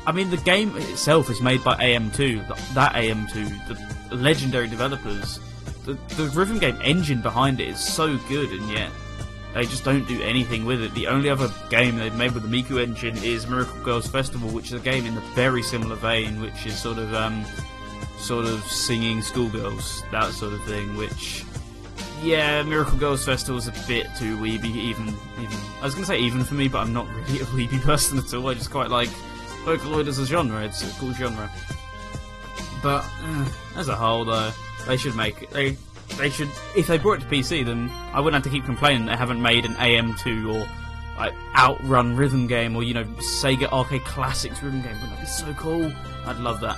[0.05, 2.73] I mean, the game itself is made by AM2.
[2.73, 5.39] That AM2, the legendary developers.
[5.85, 8.91] The the rhythm game engine behind it is so good, and yet
[9.53, 10.93] they just don't do anything with it.
[10.93, 14.67] The only other game they've made with the Miku engine is Miracle Girls Festival, which
[14.67, 17.45] is a game in a very similar vein, which is sort of um,
[18.17, 21.43] sort of singing schoolgirls, that sort of thing, which
[22.21, 24.75] yeah, Miracle Girls Festival was a bit too weeby.
[24.75, 25.07] Even,
[25.39, 28.17] even I was gonna say even for me, but I'm not really a weeby person
[28.17, 28.47] at all.
[28.49, 29.09] I just quite like
[29.65, 30.63] Vocaloid as a genre.
[30.63, 31.49] It's a cool genre.
[32.83, 33.45] But eh,
[33.75, 34.51] as a whole, though,
[34.87, 35.77] they should make they
[36.17, 39.05] they should if they brought it to PC, then I wouldn't have to keep complaining
[39.05, 40.69] they haven't made an AM2 or
[41.17, 43.03] like Outrun rhythm game or you know
[43.39, 44.93] Sega Arcade Classics rhythm game.
[44.93, 45.91] Wouldn't that be so cool?
[46.25, 46.77] I'd love that.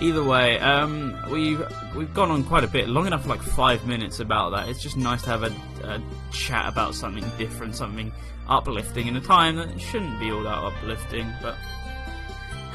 [0.00, 1.60] Either way, um, we've
[1.96, 4.68] we've gone on quite a bit, long enough like five minutes about that.
[4.68, 5.52] It's just nice to have a,
[5.84, 8.12] a chat about something different, something
[8.48, 11.26] uplifting in a time that shouldn't be all that uplifting.
[11.42, 11.56] But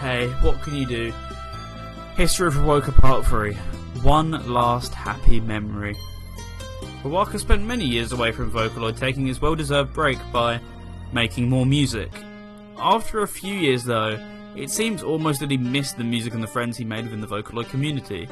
[0.02, 1.14] hey, what can you do?
[2.18, 3.54] History of Wowaka Part 3.
[4.04, 5.96] One last happy memory.
[7.04, 10.60] Wowaka spent many years away from Vocaloid, taking his well deserved break by
[11.14, 12.12] making more music.
[12.78, 14.18] After a few years, though,
[14.56, 17.28] it seems almost that he missed the music and the friends he made within the
[17.28, 18.28] Vocaloid community.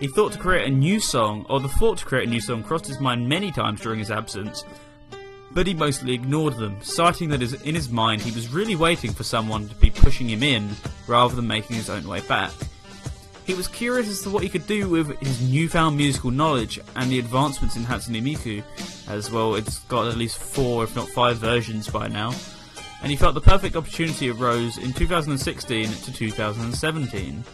[0.00, 2.62] He thought to create a new song, or the thought to create a new song
[2.62, 4.64] crossed his mind many times during his absence,
[5.52, 9.22] but he mostly ignored them, citing that in his mind he was really waiting for
[9.22, 10.70] someone to be pushing him in
[11.06, 12.52] rather than making his own way back.
[13.44, 17.10] He was curious as to what he could do with his newfound musical knowledge and
[17.10, 18.62] the advancements in Hatsune Miku,
[19.08, 22.32] as well it's got at least four if not five versions by now,
[23.02, 27.44] and he felt the perfect opportunity arose in 2016 to 2017.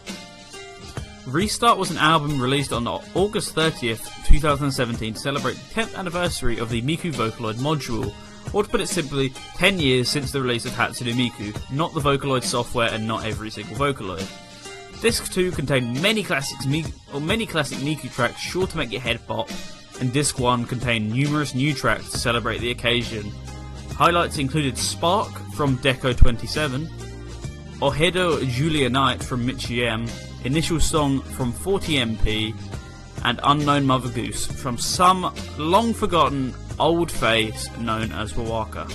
[1.25, 6.69] Restart was an album released on August 30th, 2017 to celebrate the 10th anniversary of
[6.69, 8.13] the Miku Vocaloid module,
[8.53, 11.99] or to put it simply, 10 years since the release of Hatsune Miku, not the
[11.99, 14.27] Vocaloid software and not every single Vocaloid.
[15.01, 16.65] Disc 2 contained many classics
[17.13, 19.49] or many classic Miku tracks sure to make your head pop,
[19.99, 23.31] and Disc 1 contained numerous new tracks to celebrate the occasion.
[23.99, 26.87] Highlights included Spark from Deco 27,
[27.81, 30.07] Ojedo Julia Night from Mitchie M,
[30.45, 32.55] Initial Song from 40MP,
[33.25, 38.89] and Unknown Mother Goose from some long forgotten old face known as Wowaka.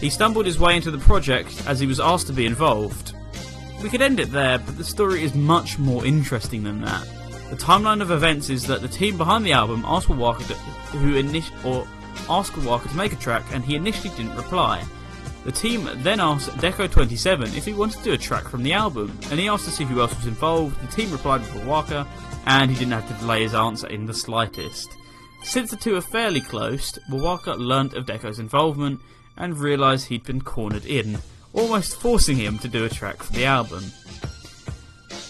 [0.00, 3.14] He stumbled his way into the project as he was asked to be involved.
[3.80, 7.06] We could end it there, but the story is much more interesting than that.
[7.50, 10.54] The timeline of events is that the team behind the album asked Wowaka to,
[10.98, 11.86] who init- or
[12.28, 14.84] asked Wowaka to make a track, and he initially didn't reply.
[15.44, 19.16] The team then asked Deco27 if he wanted to do a track from the album,
[19.30, 20.80] and he asked to see who else was involved.
[20.80, 22.06] The team replied with Wowaka,
[22.46, 24.96] and he didn't have to delay his answer in the slightest.
[25.42, 29.00] Since the two are fairly close, Wowaka learnt of Deco's involvement
[29.36, 31.18] and realised he'd been cornered in,
[31.52, 33.84] almost forcing him to do a track for the album.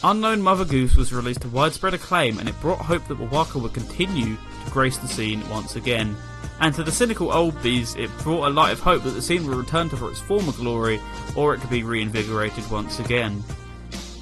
[0.04, 3.74] Unknown Mother Goose was released to widespread acclaim and it brought hope that Wowaka would
[3.74, 6.16] continue to grace the scene once again
[6.60, 9.46] and to the cynical old bees, it brought a light of hope that the scene
[9.46, 11.00] would return to its former glory,
[11.36, 13.42] or it could be reinvigorated once again.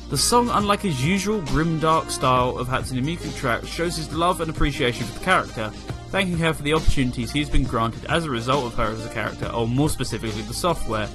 [0.09, 4.41] The song, unlike his usual grim dark style of Hatsune Miku tracks, shows his love
[4.41, 5.71] and appreciation for the character,
[6.09, 9.11] thanking her for the opportunities he's been granted as a result of her as a
[9.11, 11.09] character, or more specifically the software,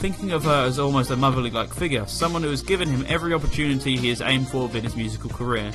[0.00, 3.34] thinking of her as almost a motherly like figure, someone who has given him every
[3.34, 5.70] opportunity he has aimed for within his musical career.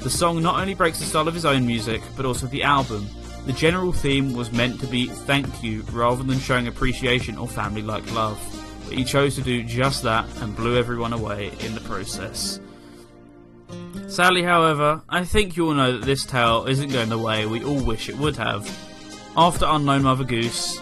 [0.00, 3.06] The song not only breaks the style of his own music, but also the album,
[3.44, 7.82] the general theme was meant to be thank you rather than showing appreciation or family
[7.82, 8.40] like love,
[8.88, 12.58] but he chose to do just that and blew everyone away in the process.
[14.08, 17.62] Sadly, however, I think you all know that this tale isn't going the way we
[17.62, 18.66] all wish it would have.
[19.36, 20.80] After Unknown Mother Goose,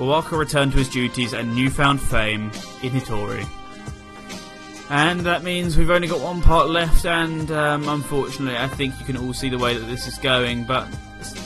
[0.00, 2.50] Wowaka returned to his duties and newfound fame
[2.82, 3.46] in Hitorie.
[4.88, 9.04] And that means we've only got one part left, and um, unfortunately, I think you
[9.04, 10.88] can all see the way that this is going, but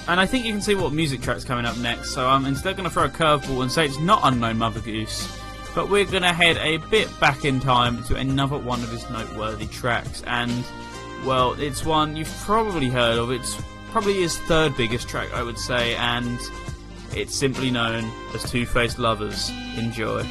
[0.06, 2.76] and I think you can see what music track's coming up next, so I'm instead
[2.76, 5.36] going to throw a curveball and say it's not Unknown Mother Goose,
[5.74, 9.10] but we're going to head a bit back in time to another one of his
[9.10, 10.64] noteworthy tracks, and,
[11.26, 13.32] well, it's one you've probably heard of.
[13.32, 16.38] It's probably his third biggest track, I would say, and
[17.16, 19.50] it's simply known as Two Faced Lovers.
[19.76, 20.24] Enjoy.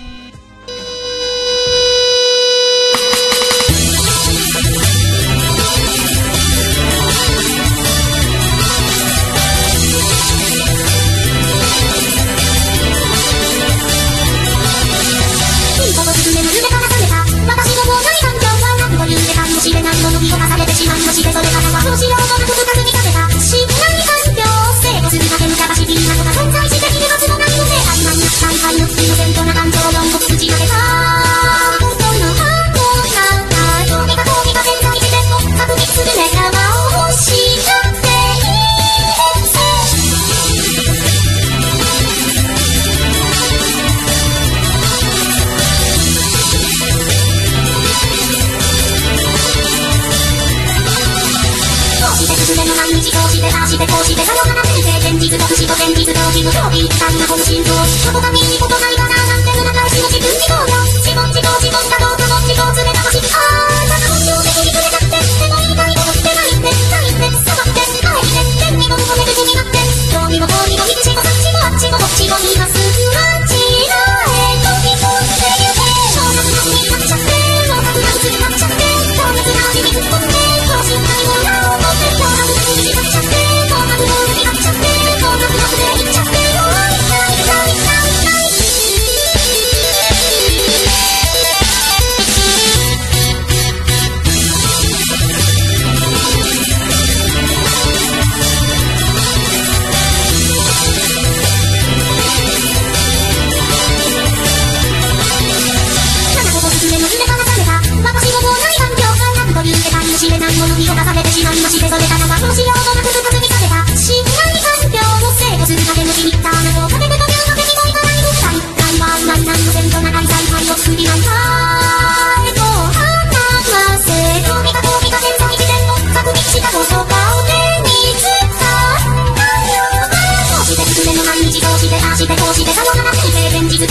[28.80, 29.83] の不自然とな感情
[56.44, 57.72] の装備悲惨なこ心臓
[58.04, 58.76] そこが見に来な。
[58.92, 59.16] いかな。
[59.16, 69.80] なんて無駄返しの自分自業だ自問自業自問だろうとも自業詰めたましああただ本性で振りくれたってでも言いたいものってないってないってさって帰って天にも求める気になって
[70.12, 71.33] 興味も興味も見てしまった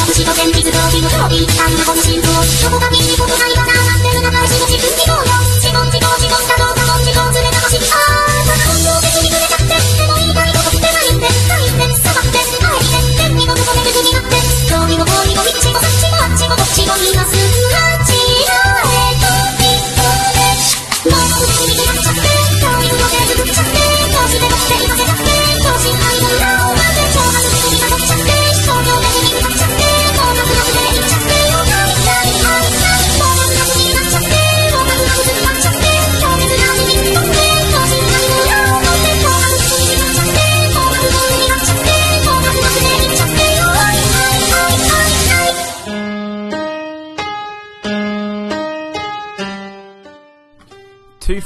[0.03, 0.82] 株式保全水道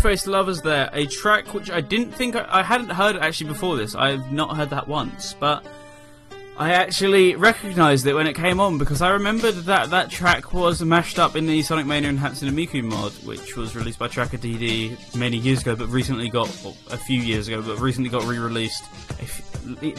[0.07, 3.77] Two-Faced Lovers there, a track which I didn't think I, I hadn't heard actually before
[3.77, 3.97] this.
[3.97, 5.67] I've not heard that once, but
[6.57, 10.81] I actually recognised it when it came on because I remembered that that track was
[10.81, 15.17] mashed up in the Sonic Mania and Miku mod, which was released by Tracker DD
[15.17, 18.85] many years ago, but recently got well, a few years ago, but recently got re-released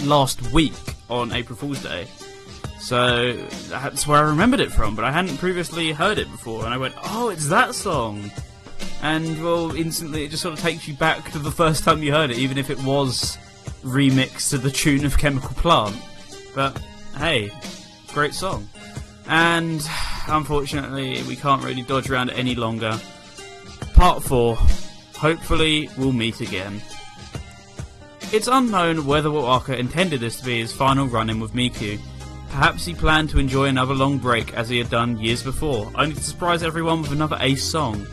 [0.05, 0.71] last week
[1.09, 2.07] on April Fool's Day.
[2.79, 3.33] So
[3.67, 6.77] that's where I remembered it from, but I hadn't previously heard it before, and I
[6.77, 8.31] went, "Oh, it's that song."
[9.01, 12.11] And well, instantly it just sort of takes you back to the first time you
[12.11, 13.37] heard it, even if it was
[13.83, 15.95] remixed to the tune of Chemical Plant.
[16.55, 16.81] But
[17.17, 17.51] hey,
[18.13, 18.67] great song.
[19.27, 19.85] And
[20.27, 22.99] unfortunately, we can't really dodge around any longer.
[23.93, 24.55] Part 4.
[25.17, 26.81] Hopefully, we'll meet again.
[28.33, 31.99] It's unknown whether Waka intended this to be his final run in with Miku.
[32.49, 36.15] Perhaps he planned to enjoy another long break as he had done years before, only
[36.15, 38.05] to surprise everyone with another ace song.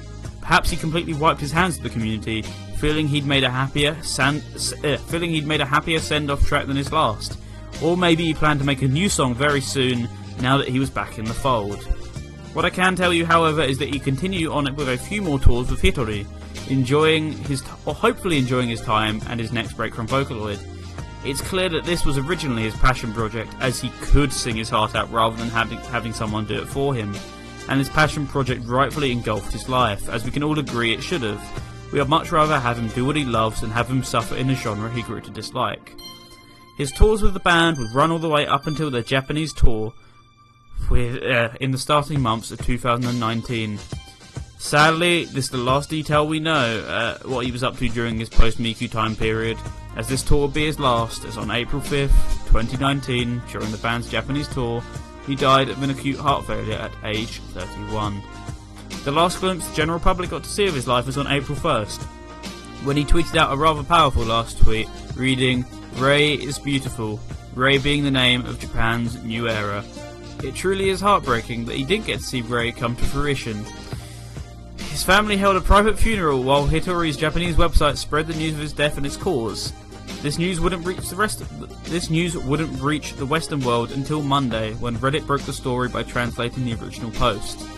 [0.44, 2.42] Perhaps he completely wiped his hands of the community,
[2.76, 4.42] feeling he'd made a happier san-
[4.84, 7.38] uh, feeling he'd made a happier send-off track than his last.
[7.82, 10.06] Or maybe he planned to make a new song very soon,
[10.42, 11.82] now that he was back in the fold.
[12.52, 15.38] What I can tell you, however, is that he continued on with a few more
[15.38, 16.26] tours with Hitorie,
[16.68, 20.60] enjoying his, t- or hopefully enjoying his time and his next break from Vocaloid.
[21.24, 24.94] It's clear that this was originally his passion project, as he could sing his heart
[24.94, 27.14] out rather than having, having someone do it for him
[27.68, 31.22] and his passion project rightfully engulfed his life, as we can all agree it should
[31.22, 31.62] have.
[31.92, 34.50] We would much rather have him do what he loves than have him suffer in
[34.50, 35.94] a genre he grew to dislike.
[36.76, 39.92] His tours with the band would run all the way up until their Japanese tour
[40.90, 43.78] with, uh, in the starting months of 2019.
[44.58, 48.18] Sadly, this is the last detail we know uh, what he was up to during
[48.18, 49.58] his post Miku time period,
[49.96, 52.08] as this tour will be his last, as on April 5th,
[52.48, 54.82] 2019, during the band's Japanese tour,
[55.26, 58.22] he died of an acute heart failure at age 31.
[59.04, 61.58] The last glimpse the general public got to see of his life was on April
[61.58, 62.02] 1st,
[62.84, 65.64] when he tweeted out a rather powerful last tweet reading,
[65.94, 67.18] Ray is beautiful,
[67.54, 69.82] Ray being the name of Japan's new era.
[70.42, 73.64] It truly is heartbreaking that he didn't get to see Ray come to fruition.
[74.90, 78.72] His family held a private funeral while Hitorie's Japanese website spread the news of his
[78.74, 79.72] death and its cause.
[80.22, 81.42] This news wouldn't reach the rest.
[81.84, 86.02] This news wouldn't reach the Western world until Monday, when Reddit broke the story by
[86.02, 87.68] translating the original post.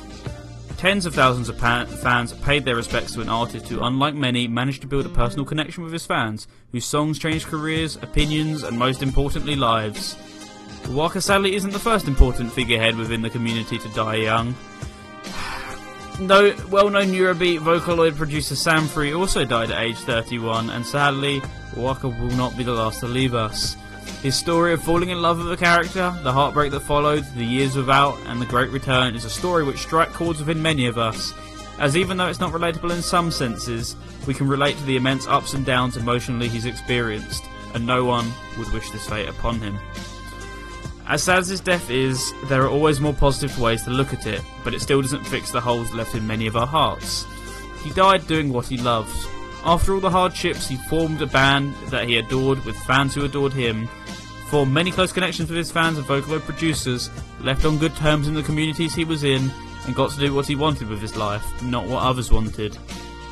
[0.76, 4.82] Tens of thousands of fans paid their respects to an artist who, unlike many, managed
[4.82, 9.02] to build a personal connection with his fans, whose songs changed careers, opinions, and most
[9.02, 10.16] importantly, lives.
[10.90, 14.54] Waka sadly isn't the first important figurehead within the community to die young.
[16.18, 21.42] No, well-known Eurobeat Vocaloid producer Samfree also died at age 31, and sadly,
[21.76, 23.76] Waka will not be the last to leave us.
[24.22, 27.76] His story of falling in love with a character, the heartbreak that followed, the years
[27.76, 31.34] without, and the great return is a story which strike chords within many of us.
[31.78, 33.94] As even though it's not relatable in some senses,
[34.26, 37.44] we can relate to the immense ups and downs emotionally he's experienced,
[37.74, 39.78] and no one would wish this fate upon him.
[41.08, 44.26] As sad as his death is, there are always more positive ways to look at
[44.26, 47.24] it, but it still doesn't fix the holes left in many of our hearts.
[47.84, 49.16] He died doing what he loved.
[49.64, 53.52] After all the hardships, he formed a band that he adored with fans who adored
[53.52, 53.86] him,
[54.48, 57.08] formed many close connections with his fans and Vocaloid producers,
[57.40, 59.52] left on good terms in the communities he was in,
[59.86, 62.76] and got to do what he wanted with his life, not what others wanted.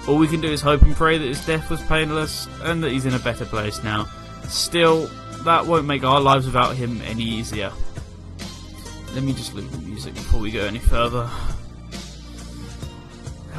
[0.07, 2.93] All we can do is hope and pray that his death was painless and that
[2.93, 4.07] he's in a better place now.
[4.45, 5.11] Still,
[5.45, 7.73] that won't make our lives without him any easier.
[9.15, 11.27] Let me just leave the music before we go any further.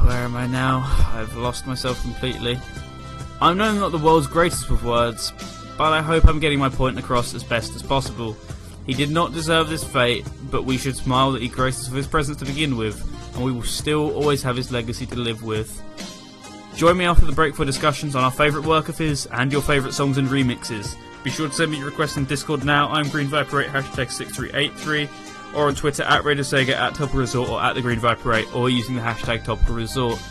[0.02, 0.84] Where am I now?
[1.14, 2.60] I've lost myself completely.
[3.42, 5.32] I'm not the world's greatest with words,
[5.78, 8.36] but I hope I'm getting my point across as best as possible.
[8.86, 11.98] He did not deserve this fate, but we should smile that he graced us with
[11.98, 13.02] his presence to begin with,
[13.36, 15.82] and we will still always have his legacy to live with.
[16.76, 19.62] Join me after the break for discussions on our favourite work of his and your
[19.62, 20.96] favourite songs and remixes.
[21.26, 22.88] Be sure to send me your requests in Discord now.
[22.88, 25.10] I'm Green Viper 8, hashtag 6383,
[25.56, 28.56] or on Twitter at Radio Sega, at Topical Resort, or at the Green Viper 8,
[28.56, 30.22] or using the hashtag Topical Resort.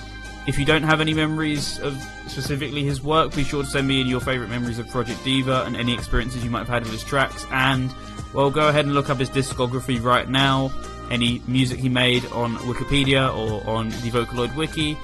[0.46, 4.02] If you don't have any memories of specifically his work, be sure to send me
[4.02, 6.92] in your favourite memories of Project Diva and any experiences you might have had with
[6.92, 7.44] his tracks.
[7.50, 7.92] And,
[8.32, 10.70] well, go ahead and look up his discography right now.
[11.10, 14.96] Any music he made on Wikipedia or on the Vocaloid Wiki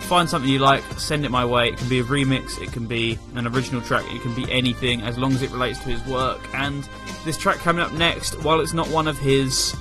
[0.00, 1.68] find something you like, send it my way.
[1.68, 5.02] It can be a remix, it can be an original track, it can be anything
[5.02, 6.40] as long as it relates to his work.
[6.54, 6.88] And
[7.24, 9.74] this track coming up next, while it's not one of his,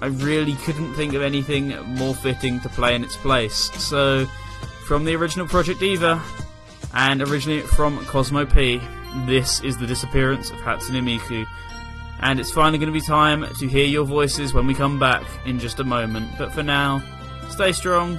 [0.00, 3.70] I really couldn't think of anything more fitting to play in its place.
[3.82, 4.26] So,
[4.86, 6.22] from the original Project Diva,
[6.94, 8.80] and originally from Cosmo P,
[9.26, 11.46] this is the disappearance of Hatsune Miku.
[12.20, 15.24] And it's finally going to be time to hear your voices when we come back
[15.46, 16.30] in just a moment.
[16.36, 17.02] But for now,
[17.48, 18.18] stay strong,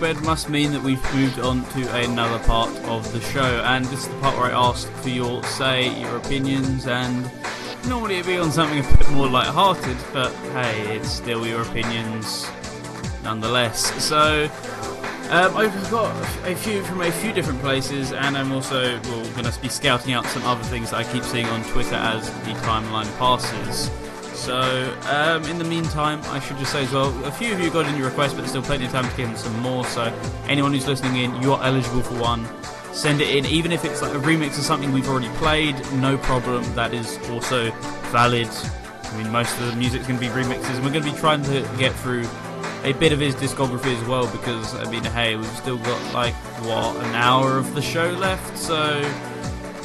[0.00, 4.02] bed must mean that we've moved on to another part of the show, and this
[4.02, 7.30] is the part where I ask for your say, your opinions, and
[7.88, 12.46] normally it'd be on something a bit more light-hearted, but hey, it's still your opinions
[13.22, 13.92] nonetheless.
[14.02, 14.50] So
[15.30, 16.12] Um, I've got
[16.44, 20.12] a few from a few different places, and I'm also well, going to be scouting
[20.12, 23.88] out some other things that I keep seeing on Twitter as the timeline passes.
[24.40, 27.70] So, um, in the meantime, I should just say as well, a few of you
[27.70, 29.84] got in your request, but there's still plenty of time to get in some more.
[29.84, 30.04] So,
[30.48, 32.48] anyone who's listening in, you are eligible for one.
[32.94, 36.16] Send it in, even if it's like a remix of something we've already played, no
[36.16, 36.64] problem.
[36.74, 37.70] That is also
[38.12, 38.48] valid.
[39.04, 41.18] I mean, most of the music's going to be remixes, and we're going to be
[41.18, 42.26] trying to get through
[42.82, 46.32] a bit of his discography as well because I mean, hey, we've still got like
[46.64, 49.02] what an hour of the show left, so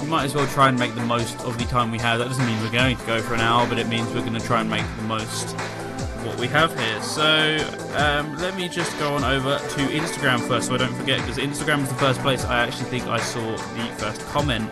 [0.02, 2.20] we might as well try and make the most of the time we have.
[2.20, 4.34] That doesn't mean we're going to go for an hour, but it means we're going
[4.34, 7.02] to try and make the most of what we have here.
[7.02, 7.58] So
[7.96, 11.38] um, let me just go on over to Instagram first, so I don't forget, because
[11.38, 14.72] Instagram is the first place I actually think I saw the first comment.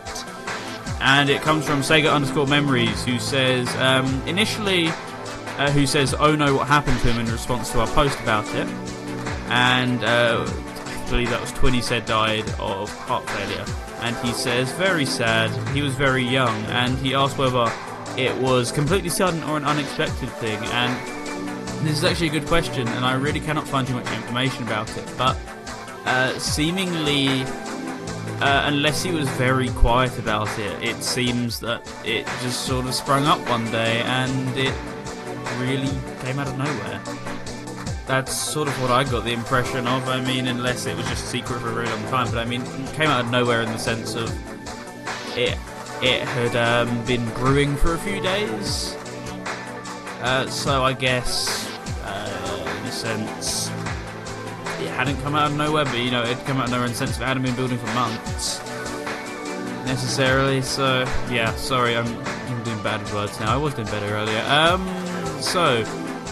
[1.00, 4.88] And it comes from Sega underscore memories, who says um, initially
[5.58, 8.48] uh, who says, "Oh no, what happened to him?" in response to our post about
[8.56, 8.68] it,
[9.50, 10.46] and uh,
[11.14, 13.66] that was Twinny said died of heart failure,
[14.02, 15.52] and he says, "Very sad.
[15.70, 17.72] He was very young," and he asked whether
[18.18, 22.88] it was completely sudden or an unexpected thing, and this is actually a good question,
[22.88, 25.38] and I really cannot find too much information about it, but
[26.06, 27.46] uh, seemingly.
[28.42, 32.94] Uh, unless he was very quiet about it, it seems that it just sort of
[32.94, 34.74] sprung up one day and it
[35.60, 35.88] really
[36.24, 37.33] came out of nowhere.
[38.06, 40.08] That's sort of what I got the impression of.
[40.10, 42.46] I mean, unless it was just a secret for a really long time, but I
[42.46, 44.30] mean, it came out of nowhere in the sense of
[45.38, 45.58] it.
[46.02, 48.94] It had um, been brewing for a few days,
[50.22, 51.66] uh, so I guess,
[52.04, 53.68] uh, in a sense,
[54.80, 55.86] it hadn't come out of nowhere.
[55.86, 57.56] But you know, it'd come out of nowhere in the sense of it hadn't been
[57.56, 58.60] building for months
[59.86, 60.62] necessarily.
[60.62, 63.54] So yeah, sorry, I'm, I'm doing bad words now.
[63.54, 64.44] I was doing better earlier.
[64.48, 64.86] Um,
[65.42, 65.84] so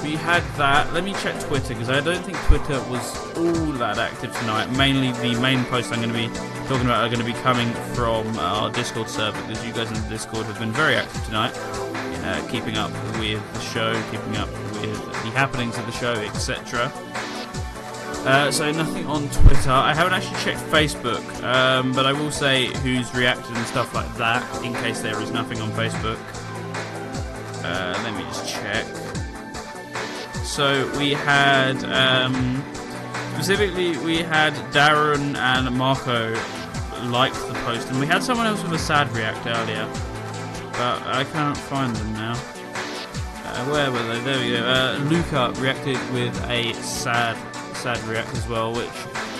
[0.03, 0.93] we had that.
[0.93, 4.71] Let me check Twitter because I don't think Twitter was all that active tonight.
[4.71, 6.33] Mainly the main posts I'm going to be
[6.67, 9.95] talking about are going to be coming from our Discord server because you guys in
[9.95, 14.49] the Discord have been very active tonight, uh, keeping up with the show, keeping up
[14.81, 16.91] with the happenings of the show, etc.
[18.23, 19.71] Uh, so nothing on Twitter.
[19.71, 24.13] I haven't actually checked Facebook, um, but I will say who's reacted and stuff like
[24.17, 26.19] that in case there is nothing on Facebook.
[27.63, 28.85] Uh, let me just check.
[30.51, 32.61] So we had um,
[33.35, 36.33] specifically we had Darren and Marco
[37.05, 39.87] liked the post, and we had someone else with a sad react earlier,
[40.73, 42.33] but I can't find them now.
[42.33, 44.19] Uh, where were they?
[44.25, 44.65] There we go.
[44.65, 47.37] Uh, Luca reacted with a sad,
[47.73, 48.89] sad react as well, which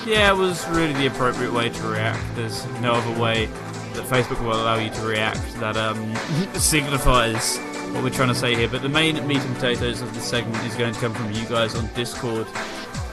[0.08, 2.24] yeah was really the appropriate way to react.
[2.36, 6.16] There's no other way that Facebook will allow you to react that um,
[6.54, 7.60] signifies
[7.94, 8.68] what we're trying to say here.
[8.68, 11.46] But the main meat and potatoes of the segment is going to come from you
[11.46, 12.48] guys on Discord.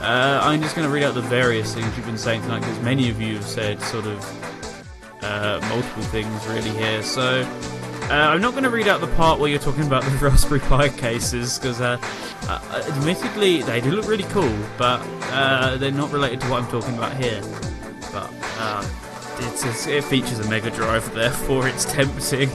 [0.01, 2.79] Uh, I'm just going to read out the various things you've been saying tonight because
[2.79, 7.03] many of you have said sort of uh, multiple things really here.
[7.03, 7.41] So
[8.09, 10.61] uh, I'm not going to read out the part where you're talking about the Raspberry
[10.61, 11.97] Pi cases because, uh,
[12.47, 15.01] uh, admittedly, they do look really cool, but
[15.31, 17.41] uh, they're not related to what I'm talking about here.
[18.13, 18.31] But
[19.41, 22.49] it's, it features a Mega Drive, therefore it's tempting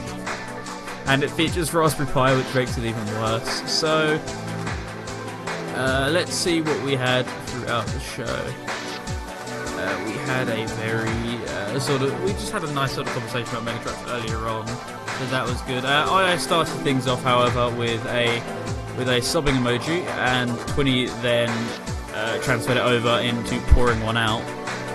[1.07, 3.71] and it features Raspberry Pi, which makes it even worse.
[3.71, 4.21] So,
[5.77, 8.25] uh, let's see what we had throughout the show.
[9.77, 11.09] Uh, we had a very
[11.49, 14.47] uh, sort of, we just had a nice sort of conversation about Mega Drive earlier
[14.49, 15.85] on, so that was good.
[15.85, 18.43] Uh, I started things off, however, with a
[18.97, 21.51] with a sobbing emoji, and Twinny then
[22.15, 24.41] uh, transferred it over into pouring one out.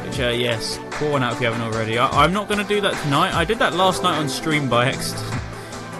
[0.05, 1.97] Which, uh, yes, pour one out if you haven't already.
[1.99, 3.36] I- I'm not going to do that tonight.
[3.36, 5.39] I did that last night on stream by accident.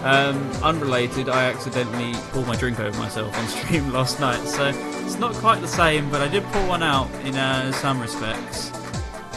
[0.02, 4.72] Um, unrelated, I accidentally poured my drink over myself on stream last night, so
[5.04, 8.68] it's not quite the same, but I did pour one out in uh, some respects,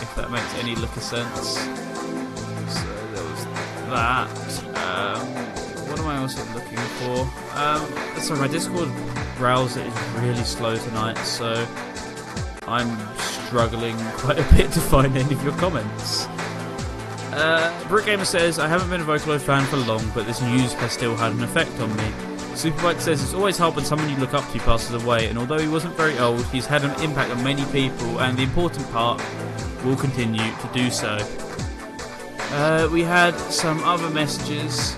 [0.01, 1.57] if that makes any look of sense.
[1.57, 3.45] So there was
[3.89, 4.29] that.
[4.77, 5.27] Um,
[5.89, 7.21] what am I also looking for?
[7.57, 8.89] Um, sorry, my Discord
[9.37, 11.67] browser is really slow tonight, so
[12.69, 16.25] I'm struggling quite a bit to find any of your comments.
[17.35, 20.73] Uh, Brick Gamer says, I haven't been a Vocaloid fan for long, but this news
[20.73, 22.03] has still had an effect on me.
[22.53, 25.57] Superbike says, it's always hard when someone you look up to passes away, and although
[25.57, 29.19] he wasn't very old, he's had an impact on many people, and the important part
[29.83, 31.17] will continue to do so.
[32.51, 34.95] Uh, we had some other messages.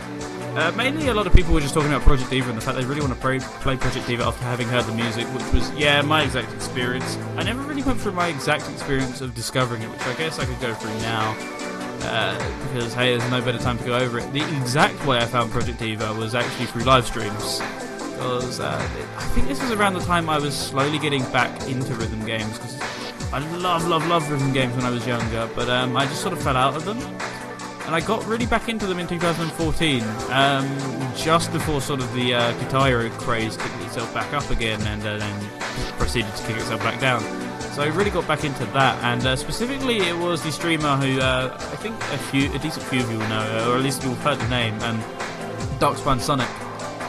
[0.58, 2.78] Uh, mainly, a lot of people were just talking about Project Diva and the fact
[2.78, 5.72] they really want to play, play Project Diva after having heard the music, which was,
[5.72, 7.18] yeah, my exact experience.
[7.38, 10.46] I never really went through my exact experience of discovering it, which I guess I
[10.46, 11.34] could go through now.
[12.06, 14.32] Uh, because hey, there's no better time to go over it.
[14.34, 17.60] The exact way I found Project Diva was actually through live streams.
[18.12, 18.78] Because uh,
[19.18, 22.58] I think this was around the time I was slowly getting back into rhythm games.
[22.58, 22.80] Because
[23.34, 26.34] I love, love, love rhythm games when I was younger, but um, I just sort
[26.34, 26.97] of fell out of them.
[27.86, 30.01] And I got really back into them in 2014,
[30.32, 35.01] um, just before sort of the uh, Guitar craze kicked itself back up again and
[35.06, 35.49] uh, then
[35.97, 37.22] proceeded to kick itself back down.
[37.76, 41.19] So I really got back into that, and uh, specifically it was the streamer who
[41.19, 44.01] uh, I think a few, a decent few of you will know, or at least
[44.01, 44.97] you've heard the name, um,
[45.78, 46.47] Darkspan Sonic.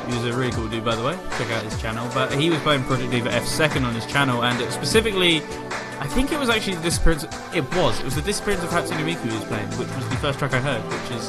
[0.08, 1.16] Was a really cool dude, by the way.
[1.38, 2.10] Check out his channel.
[2.12, 5.36] But he was playing Project Diva F second on his channel, and specifically,
[6.00, 7.24] I think it was actually the disappearance.
[7.54, 8.00] It was.
[8.00, 10.52] It was the disappearance of Hatsune Miku he was playing, which was the first track
[10.52, 11.28] I heard, which is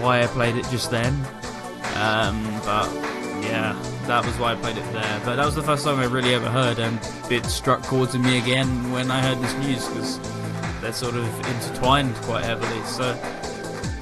[0.00, 1.12] why I played it just then.
[1.96, 2.88] Um, but
[3.42, 3.76] yeah,
[4.06, 5.20] that was why I played it there.
[5.24, 6.98] But that was the first song I really ever heard, and
[7.30, 10.18] it struck chords in me again when I heard this news because
[10.80, 12.82] they're sort of intertwined quite heavily.
[12.84, 13.12] So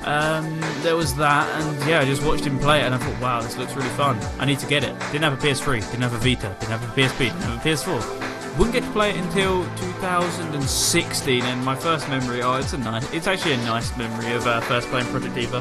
[0.04, 3.20] um, there was that, and yeah, I just watched him play it, and I thought,
[3.20, 4.18] wow, this looks really fun.
[4.38, 4.98] I need to get it.
[5.10, 7.68] Didn't have a PS3, didn't have a Vita, didn't have a PSP, didn't have a
[7.68, 8.35] PS4.
[8.58, 13.12] Wouldn't get to play it until 2016, and my first memory, oh, it's a nice,
[13.12, 15.58] it's actually a nice memory of uh, first playing Project Diva.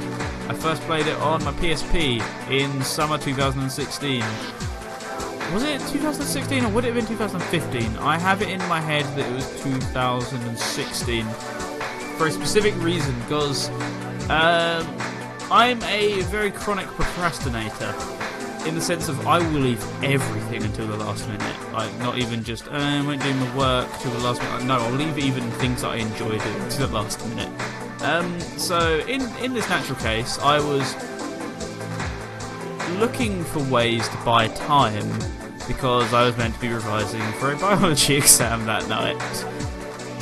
[0.48, 4.22] I first played it on my PSP in summer 2016.
[5.54, 7.98] Was it 2016 or would it have been 2015?
[7.98, 11.26] I have it in my head that it was 2016
[12.18, 13.70] for a specific reason because
[14.30, 14.88] um,
[15.52, 17.93] I'm a very chronic procrastinator
[18.66, 21.72] in the sense of I will leave everything until the last minute.
[21.72, 24.66] Like, not even just, uh, I won't do my work till the last minute.
[24.66, 27.49] No, I'll leave even things that I enjoy doing to the last minute.
[28.01, 30.95] Um, so, in, in this natural case, I was
[32.99, 35.09] looking for ways to buy time
[35.68, 39.22] because I was meant to be revising for a biology exam that night.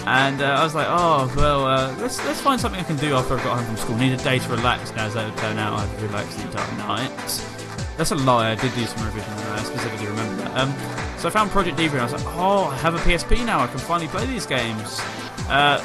[0.05, 3.15] And uh, I was like, oh well, uh, let's let's find something I can do
[3.15, 3.95] after I've got home from school.
[3.95, 4.93] Need a day to relax.
[4.95, 7.52] Now, as that would turn out, I've relaxed the entire night.
[7.97, 8.51] That's a lie.
[8.51, 10.57] I did do some revision, and I specifically remember that.
[10.57, 10.73] Um,
[11.17, 13.59] so I found Project Diva, and I was like, oh, I have a PSP now.
[13.59, 14.99] I can finally play these games.
[15.47, 15.81] Uh,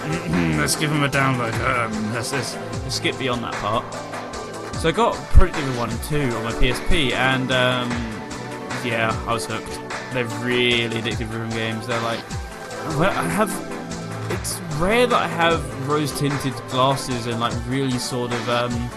[0.58, 1.54] let's give them a download.
[1.60, 3.84] Um, let's, let's, let's skip beyond that part.
[4.76, 7.90] So I got Project Diva 1 and 2 on my PSP, and um,
[8.84, 9.80] yeah, I was hooked.
[10.12, 11.86] They're really addictive rhythm games.
[11.86, 12.20] They're like,
[12.96, 13.50] well, I have
[14.30, 18.90] it's rare that I have rose tinted glasses and like really sort of um,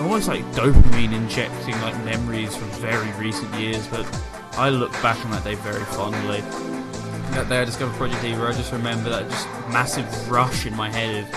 [0.00, 4.06] almost like dopamine injecting like memories from very recent years, but
[4.52, 6.40] I look back on that day very fondly.
[7.32, 10.90] That day I discovered Project Diva, I just remember that just massive rush in my
[10.90, 11.30] head of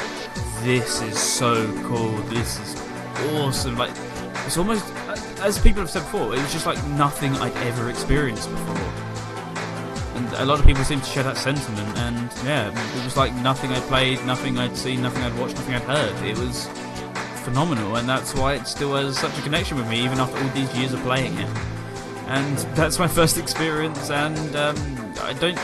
[0.64, 2.82] this is so cool, this is
[3.36, 3.78] awesome.
[3.78, 3.92] Like
[4.46, 7.90] it's almost uh, as people have said before, it was just like nothing I'd ever
[7.90, 9.14] experienced before
[10.16, 11.98] and a lot of people seem to share that sentiment.
[11.98, 15.76] And yeah, it was like nothing I'd played, nothing I'd seen, nothing I'd watched, nothing
[15.76, 16.26] I'd heard.
[16.26, 16.68] It was
[17.44, 20.50] phenomenal, and that's why it still has such a connection with me, even after all
[20.50, 21.50] these years of playing it.
[22.28, 24.76] And that's my first experience, and um,
[25.22, 25.60] I don't.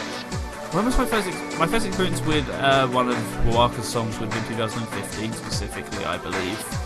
[0.73, 4.31] When was my first ex- my first experience with uh, one of Wowaka's songs would
[4.31, 6.85] have been 2015 specifically, I believe.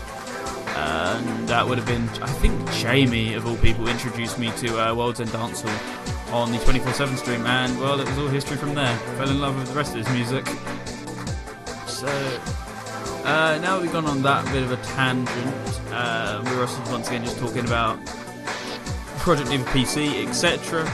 [0.76, 4.94] And that would have been, I think, Jamie of all people introduced me to uh,
[4.94, 8.96] World's End Dancehall on the 24-7 stream, and well, it was all history from there.
[9.16, 10.44] Fell in love with the rest of his music.
[11.86, 12.08] So,
[13.24, 15.80] uh, now we've gone on that bit of a tangent.
[15.90, 18.04] Uh, we were once again just talking about
[19.18, 20.88] Project Diva PC, etc.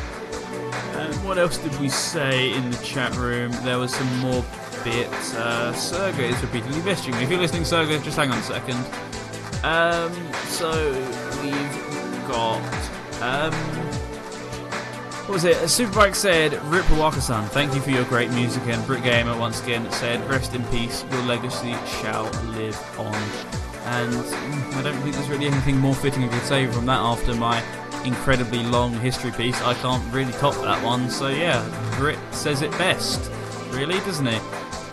[1.31, 3.53] What else did we say in the chat room?
[3.63, 4.45] There was some more
[4.83, 5.35] bits.
[5.35, 7.23] Uh, Serga is repeatedly messaging me.
[7.23, 8.79] If you're listening, Serga, just hang on a second.
[9.63, 10.13] Um,
[10.47, 10.93] so
[11.43, 12.61] we've got.
[13.21, 13.80] Um,
[15.31, 15.57] what was it?
[15.59, 18.65] Superbike said, Rip Wakasan, thank you for your great music.
[18.67, 23.15] And Brit Gamer once again said, Rest in peace, your legacy shall live on.
[23.15, 26.99] And mm, I don't think there's really anything more fitting I could say from that
[26.99, 27.63] after my
[28.05, 29.63] incredibly long history piece.
[29.63, 31.09] I can't really top that one.
[31.09, 31.65] So yeah,
[31.97, 33.31] Brit says it best,
[33.71, 34.37] really, doesn't he?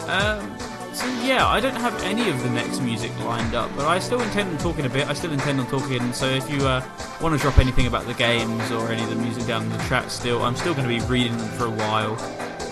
[0.04, 0.56] Um,
[0.98, 4.20] so yeah, I don't have any of the next music lined up, but I still
[4.20, 5.08] intend on talking a bit.
[5.08, 6.12] I still intend on talking.
[6.12, 6.84] So if you uh,
[7.22, 9.78] want to drop anything about the games or any of the music down in the
[9.89, 12.18] chat, still, I'm still going to be reading them for a while.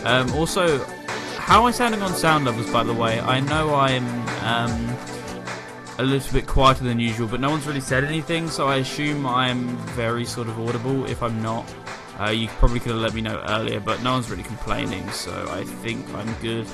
[0.06, 0.84] Um, also,
[1.38, 3.20] how am I sounding on Sound Levels, by the way?
[3.20, 4.08] I know I'm
[4.44, 4.98] um,
[6.00, 9.28] a little bit quieter than usual, but no one's really said anything, so I assume
[9.28, 11.06] I'm very sort of audible.
[11.06, 11.72] If I'm not,
[12.20, 15.48] uh, you probably could have let me know earlier, but no one's really complaining, so
[15.52, 16.68] I think I'm good.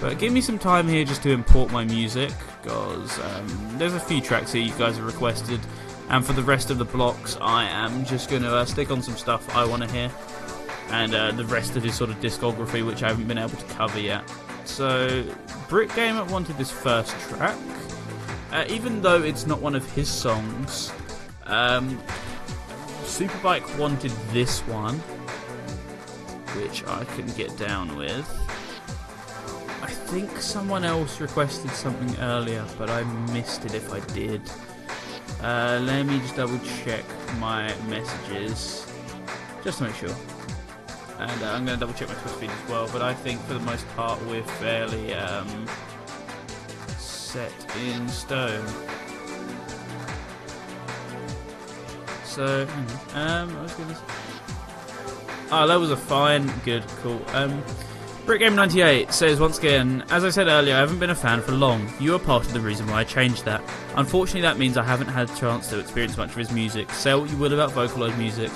[0.00, 2.32] But give me some time here just to import my music,
[2.62, 5.60] because um, there's a few tracks here you guys have requested.
[6.08, 9.02] And for the rest of the blocks, I am just going to uh, stick on
[9.02, 10.10] some stuff I want to hear.
[10.90, 13.64] And uh, the rest of his sort of discography, which I haven't been able to
[13.74, 14.22] cover yet.
[14.64, 15.24] So,
[15.68, 17.58] Brick Gamer wanted this first track.
[18.52, 20.92] Uh, even though it's not one of his songs,
[21.46, 21.98] um,
[23.02, 24.98] Superbike wanted this one,
[26.60, 28.24] which I can get down with.
[29.90, 34.42] Think someone else requested something earlier, but I missed it if I did.
[35.42, 37.04] Uh, let me just double check
[37.38, 38.86] my messages,
[39.62, 40.14] just to make sure.
[41.18, 43.40] And uh, I'm going to double check my Twitch feed as well, but I think
[43.42, 45.66] for the most part we're fairly um,
[46.98, 47.52] set
[47.84, 48.66] in stone.
[52.24, 52.68] So,
[53.14, 53.96] um, I was going to.
[55.50, 57.22] Oh, that was a fine, good, cool.
[57.32, 57.62] Um,
[58.26, 61.88] BrickGame98 says once again, as I said earlier, I haven't been a fan for long.
[62.00, 63.62] You are part of the reason why I changed that.
[63.94, 66.90] Unfortunately, that means I haven't had a chance to experience much of his music.
[66.90, 68.50] Say what you will about Vocaloid music,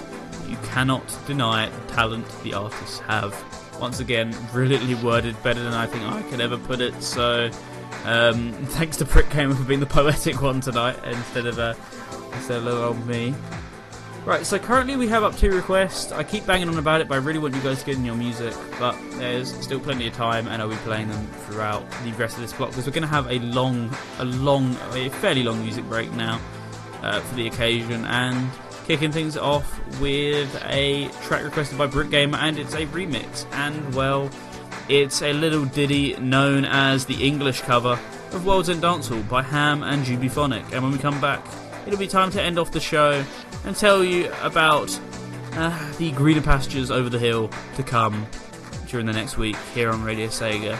[0.49, 3.33] you cannot deny the talent the artists have.
[3.81, 7.01] Once again, brilliantly worded, better than I think I could ever put it.
[7.01, 7.49] So,
[8.07, 11.75] um, thanks to Brick Gamer for being the poetic one tonight instead of uh,
[12.33, 13.37] instead of little old me.
[14.27, 16.13] Right, so currently we have up two requests.
[16.13, 18.05] I keep banging on about it, but I really want you guys to get in
[18.05, 18.55] your music.
[18.79, 22.43] But there's still plenty of time, and I'll be playing them throughout the rest of
[22.43, 25.85] this block because we're going to have a long, a long, a fairly long music
[25.87, 26.39] break now
[27.03, 28.51] uh, for the occasion, and
[28.87, 33.47] kicking things off with a track requested by Brick Gamer, and it's a remix.
[33.53, 34.31] And well,
[34.91, 37.99] it's a little ditty known as the English cover
[38.33, 40.73] of World's End Dancehall by Ham and JubyPhonic.
[40.73, 41.43] And when we come back,
[41.87, 43.25] it'll be time to end off the show
[43.65, 44.99] and tell you about
[45.53, 48.27] uh, the greener pastures over the hill to come
[48.89, 50.79] during the next week here on Radio Sega.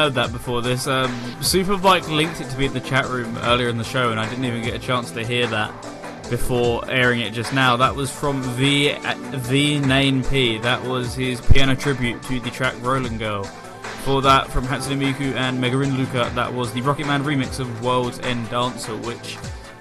[0.00, 1.10] Heard that before this, um,
[1.40, 4.26] Superbike linked it to me in the chat room earlier in the show, and I
[4.30, 5.70] didn't even get a chance to hear that
[6.30, 7.76] before airing it just now.
[7.76, 10.56] That was from V V Nane P.
[10.56, 13.44] That was his piano tribute to the track Rolling Girl.
[14.04, 18.20] For that, from Hatsune Miku and Megurine Luka, that was the Rocketman remix of World's
[18.20, 19.36] End Dancehall, which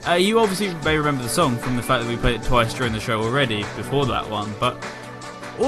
[0.06, 2.74] uh, you obviously may remember the song from the fact that we played it twice
[2.74, 4.84] during the show already before that one, but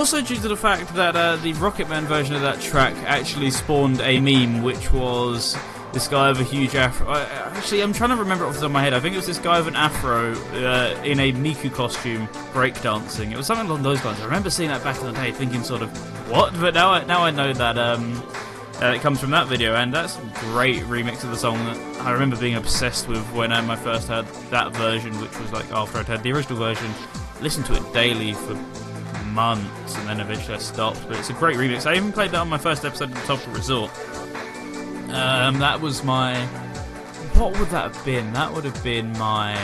[0.02, 4.02] also due to the fact that uh, the Rocketman version of that track actually spawned
[4.02, 5.56] a meme, which was
[5.94, 7.08] this guy with a huge afro.
[7.08, 7.20] Uh,
[7.54, 8.96] actually, I'm trying to remember off the top of my head.
[8.96, 13.32] I think it was this guy with an afro uh, in a Miku costume breakdancing.
[13.32, 14.20] It was something along those lines.
[14.22, 15.96] I remember seeing that back in the day, thinking sort of,
[16.32, 16.52] what?
[16.60, 17.78] But now I, now I know that.
[17.78, 18.24] Um,
[18.82, 21.78] uh, it comes from that video, and that's a great remix of the song that
[22.02, 25.72] I remember being obsessed with when um, I first heard that version, which was like
[25.72, 26.92] after I'd heard the original version.
[27.40, 28.56] Listened to it daily for
[29.34, 31.08] months, and then eventually I stopped.
[31.08, 31.86] But it's a great remix.
[31.86, 33.92] I even played that on my first episode of the Topical Resort.
[35.10, 36.46] Um, that was my.
[37.36, 38.34] What would that have been?
[38.34, 39.56] That would have been my.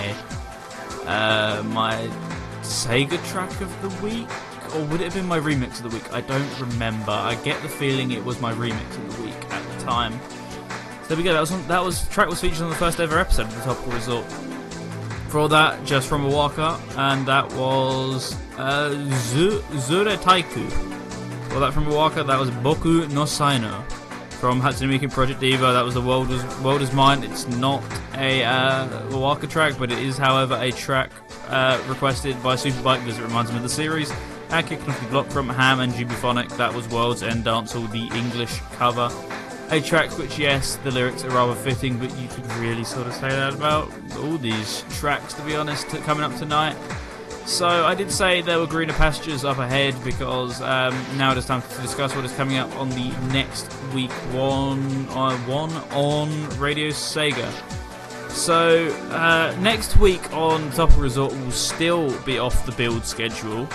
[1.05, 2.09] Uh, my
[2.61, 4.27] Sega track of the week?
[4.75, 6.13] Or would it have been my remix of the week?
[6.13, 7.11] I don't remember.
[7.11, 10.19] I get the feeling it was my remix of the week at the time.
[11.03, 11.31] So there we go.
[11.33, 13.61] That was on, that was track was featured on the first ever episode of the
[13.61, 14.25] Topical Resort.
[15.29, 20.71] For that, just from Wowaka, and that was uh, Zu- Zure Taiku.
[21.51, 23.83] For that from Wowaka, that was Boku no Saino.
[24.39, 27.23] From Hatsune Project Diva, that was the World is, World is Mine.
[27.23, 27.83] It's not
[28.15, 31.11] a uh, Waka track, but it is, however, a track
[31.49, 34.11] uh, requested by Superbike because it reminds me of the series.
[34.49, 37.87] And kicking off the block from Ham and JubyPhonic, that was World's End Dance, or
[37.87, 39.09] the English cover.
[39.69, 43.13] A track which, yes, the lyrics are rather fitting, but you could really sort of
[43.13, 46.77] say that about all these tracks, to be honest, coming up tonight.
[47.45, 51.45] So I did say there were greener pastures up ahead because um, now it is
[51.45, 56.59] time to discuss what is coming up on the next week one uh, one on
[56.59, 57.49] Radio Sega.
[58.29, 63.67] So uh, next week on Topical Resort will still be off the build schedule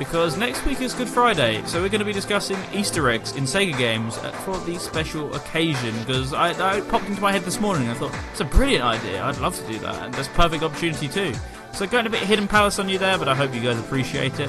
[0.00, 3.44] because next week is Good Friday, so we're going to be discussing Easter eggs in
[3.44, 5.94] Sega games uh, for the special occasion.
[5.98, 8.82] Because I, I popped into my head this morning, and I thought it's a brilliant
[8.82, 9.22] idea.
[9.22, 11.34] I'd love to do that, and that's perfect opportunity too.
[11.74, 14.40] So going a bit Hidden Palace on you there, but I hope you guys appreciate
[14.40, 14.48] it.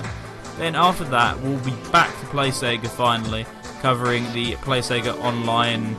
[0.57, 3.45] Then after that, we'll be back to Play Sega finally,
[3.81, 5.97] covering the Play Sega Online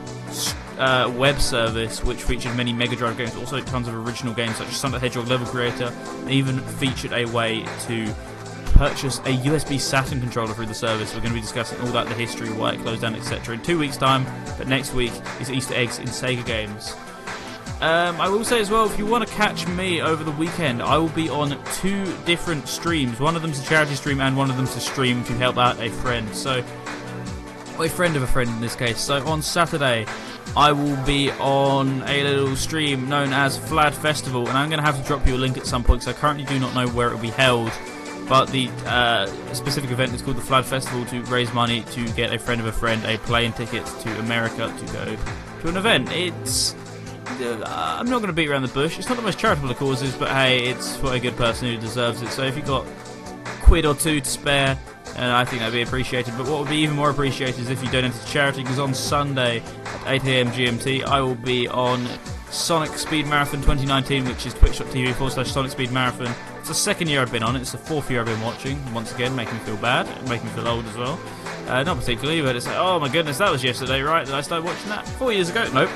[0.79, 4.69] uh, web service, which featured many Mega Drive games, also tons of original games such
[4.69, 8.11] as Sonic the Hedgehog Level Creator, and even featured a way to
[8.89, 11.13] purchase a USB Saturn controller through the service.
[11.13, 13.55] We're going to be discussing all that, the history, why it closed down, etc.
[13.55, 14.25] in two weeks' time.
[14.57, 16.93] But next week is Easter eggs in Sega games.
[17.79, 20.81] Um, I will say as well, if you want to catch me over the weekend,
[20.81, 23.21] I will be on two different streams.
[23.21, 25.79] One of them's a charity stream, and one of them's a stream to help out
[25.79, 26.35] a friend.
[26.35, 26.57] So,
[27.79, 28.99] a friend of a friend in this case.
[28.99, 30.05] So on Saturday,
[30.57, 34.85] I will be on a little stream known as Flad Festival, and I'm going to
[34.85, 36.89] have to drop you a link at some point because I currently do not know
[36.89, 37.71] where it will be held.
[38.27, 42.33] But the uh, specific event is called the Flood Festival to raise money to get
[42.33, 45.17] a friend of a friend a plane ticket to America to go
[45.61, 46.09] to an event.
[46.11, 46.75] It's.
[47.41, 48.99] Uh, I'm not going to beat around the bush.
[48.99, 51.77] It's not the most charitable of causes, but hey, it's for a good person who
[51.77, 52.29] deserves it.
[52.29, 52.85] So if you've got
[53.61, 54.77] quid or two to spare,
[55.15, 56.35] and I think that'd be appreciated.
[56.37, 58.93] But what would be even more appreciated is if you donate to charity, because on
[58.93, 62.07] Sunday at 8am GMT, I will be on
[62.49, 66.33] Sonic Speed Marathon 2019, which is twitch.tv forward slash Sonic Speed Marathon.
[66.63, 67.61] It's the second year I've been on it.
[67.61, 68.93] It's the fourth year I've been watching.
[68.93, 71.19] Once again, making me feel bad, making me feel old as well.
[71.67, 74.25] Uh, not particularly, but it's like, oh my goodness, that was yesterday, right?
[74.25, 75.69] That I started watching that four years ago.
[75.73, 75.89] Nope.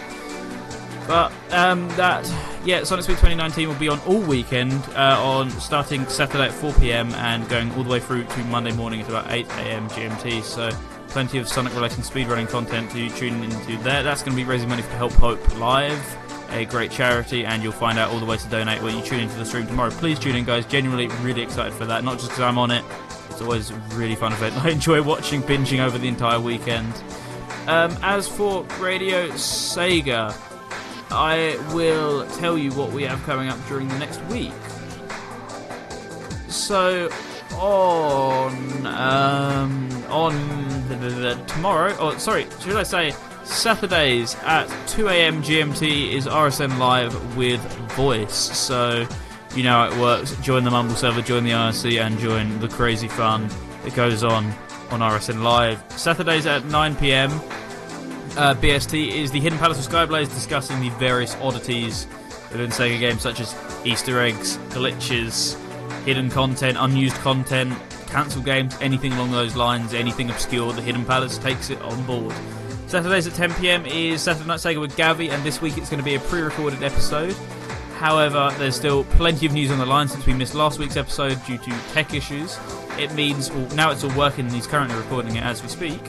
[1.08, 2.30] But um, that,
[2.66, 6.74] yeah, Sonic Speed 2019 will be on all weekend, uh, on starting Saturday at 4
[6.74, 7.14] p.m.
[7.14, 9.88] and going all the way through to Monday morning at about 8 a.m.
[9.88, 10.44] GMT.
[10.44, 10.70] So
[11.08, 14.04] plenty of Sonic related speedrunning content to tune into there.
[14.04, 17.72] That's going to be raising money for Help Hope Live a great charity, and you'll
[17.72, 19.90] find out all the ways to donate when you tune into the stream tomorrow.
[19.92, 20.66] Please tune in, guys.
[20.66, 22.04] Genuinely, really excited for that.
[22.04, 22.84] Not just because I'm on it.
[23.30, 24.56] It's always a really fun event.
[24.64, 26.94] I enjoy watching, binging over the entire weekend.
[27.68, 30.36] Um, as for Radio Sega,
[31.12, 34.54] I will tell you what we have coming up during the next week.
[36.48, 37.10] So
[37.56, 43.14] on um, on the, the, the, tomorrow, or sorry, should I say
[43.48, 45.42] Saturdays at 2 a.m.
[45.42, 47.62] GMT is RSN Live with
[47.94, 48.36] voice.
[48.36, 49.08] So
[49.56, 50.36] you know how it works.
[50.38, 53.50] Join the Mumble server, join the IRC, and join the crazy fun
[53.84, 54.46] that goes on
[54.92, 55.84] on RSN Live.
[55.92, 57.32] Saturdays at 9 p.m.
[58.38, 62.06] Uh, BST is the Hidden Palace of Skyblaze discussing the various oddities
[62.52, 65.58] within Sega games, such as Easter eggs, glitches,
[66.04, 67.74] hidden content, unused content,
[68.08, 70.72] cancel games, anything along those lines, anything obscure.
[70.74, 72.36] The Hidden Palace takes it on board.
[72.88, 76.00] Saturdays at 10 pm is Saturday Night Sega with Gavi, and this week it's going
[76.00, 77.36] to be a pre recorded episode.
[77.98, 81.38] However, there's still plenty of news on the line since we missed last week's episode
[81.46, 82.58] due to tech issues.
[82.98, 86.00] It means, well, now it's all working and he's currently recording it as we speak.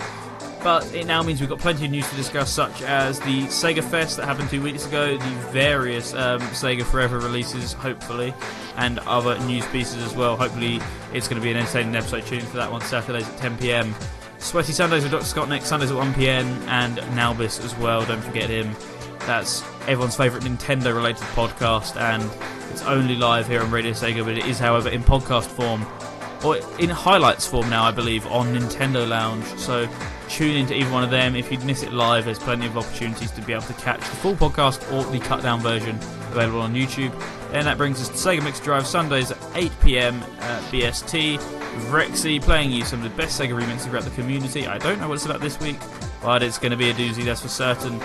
[0.62, 3.82] But it now means we've got plenty of news to discuss, such as the Sega
[3.82, 8.32] Fest that happened two weeks ago, the various um, Sega Forever releases, hopefully,
[8.76, 10.36] and other news pieces as well.
[10.36, 10.80] Hopefully,
[11.12, 12.24] it's going to be an entertaining episode.
[12.26, 13.94] Tune for that one Saturdays at 10 pm.
[14.38, 15.24] Sweaty Sundays with Dr.
[15.24, 18.04] Scott next Sundays at 1 pm, and Nalbus as well.
[18.04, 18.74] Don't forget him.
[19.26, 22.22] That's everyone's favourite Nintendo related podcast, and
[22.70, 25.86] it's only live here on Radio Sega, but it is, however, in podcast form
[26.44, 29.44] or in highlights form now, I believe, on Nintendo Lounge.
[29.58, 29.88] So
[30.28, 31.34] tune into either one of them.
[31.34, 34.16] If you'd miss it live, there's plenty of opportunities to be able to catch the
[34.16, 35.96] full podcast or the cut down version
[36.30, 37.12] available on YouTube.
[37.52, 41.38] And that brings us to Sega Mix Drive Sundays at 8 pm at BST.
[41.90, 44.66] Rexy playing you some of the best Sega remixes throughout the community.
[44.66, 45.78] I don't know what it's about this week,
[46.22, 48.00] but it's going to be a doozy, that's for certain.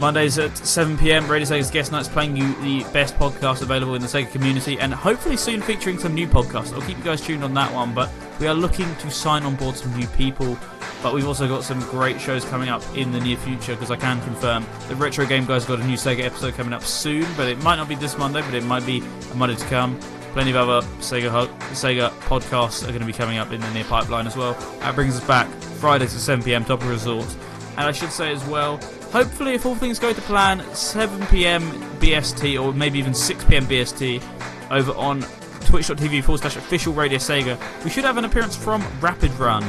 [0.00, 4.06] Mondays at 7pm, Radio Sega's Guest Nights playing you the best podcast available in the
[4.06, 6.72] Sega community and hopefully soon featuring some new podcasts.
[6.72, 8.08] I'll keep you guys tuned on that one, but
[8.38, 10.56] we are looking to sign on board some new people.
[11.02, 13.96] But we've also got some great shows coming up in the near future because I
[13.96, 17.48] can confirm the Retro Game Guys got a new Sega episode coming up soon, but
[17.48, 19.02] it might not be this Monday, but it might be
[19.32, 19.98] a Monday to come.
[20.32, 23.84] Plenty of other Sega Sega podcasts are going to be coming up in the near
[23.84, 24.54] pipeline as well.
[24.78, 25.48] That brings us back
[25.80, 27.26] Fridays at 7 pm, Topical Resort.
[27.70, 28.80] And I should say as well,
[29.12, 31.62] hopefully, if all things go to plan, 7 pm
[32.00, 34.22] BST or maybe even 6 pm BST
[34.70, 35.22] over on
[35.60, 39.64] twitch.tv forward slash official Radio Sega, we should have an appearance from Rapid Run.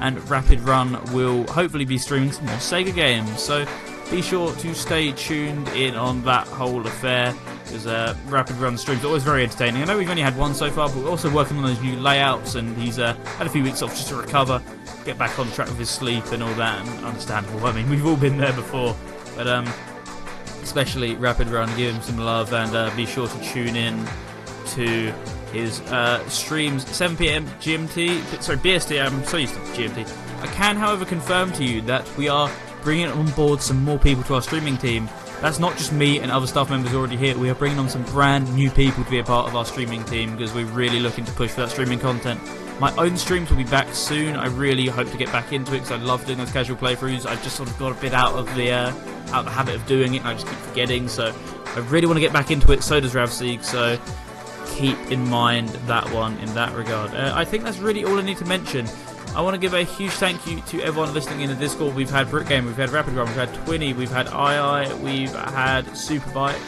[0.00, 3.40] And Rapid Run will hopefully be streaming some more Sega games.
[3.40, 3.64] So
[4.14, 7.34] be sure to stay tuned in on that whole affair
[7.64, 9.82] because uh, Rapid Run streams are always very entertaining.
[9.82, 11.96] I know we've only had one so far, but we're also working on those new
[11.96, 14.62] layouts, and he's uh, had a few weeks off just to recover,
[15.04, 16.86] get back on track with his sleep and all that.
[16.86, 17.66] And understandable.
[17.66, 18.94] I mean, we've all been there before,
[19.34, 19.66] but um,
[20.62, 24.06] especially Rapid Run, give him some love, and uh, be sure to tune in
[24.74, 25.12] to
[25.52, 27.46] his uh, streams 7 p.m.
[27.58, 28.40] GMT.
[28.40, 29.04] Sorry, BST.
[29.04, 30.08] I'm so used to GMT.
[30.40, 32.48] I can, however, confirm to you that we are
[32.84, 35.08] bringing on board some more people to our streaming team.
[35.40, 37.36] That's not just me and other staff members already here.
[37.36, 40.04] We are bringing on some brand new people to be a part of our streaming
[40.04, 42.40] team because we're really looking to push for that streaming content.
[42.80, 44.36] My own streams will be back soon.
[44.36, 47.26] I really hope to get back into it because I love doing those casual playthroughs.
[47.26, 48.88] I've just sort of got a bit out of the uh,
[49.32, 51.08] out of the habit of doing it, and I just keep forgetting.
[51.08, 51.34] So
[51.66, 52.82] I really want to get back into it.
[52.82, 53.64] So does Ravseek.
[53.64, 53.98] So
[54.66, 57.14] keep in mind that one in that regard.
[57.14, 58.86] Uh, I think that's really all I need to mention.
[59.36, 61.96] I want to give a huge thank you to everyone listening in the Discord.
[61.96, 65.34] We've had Brick Game, we've had Rapid Run, we've had Twinny, we've had II, we've
[65.34, 66.60] had Superbike,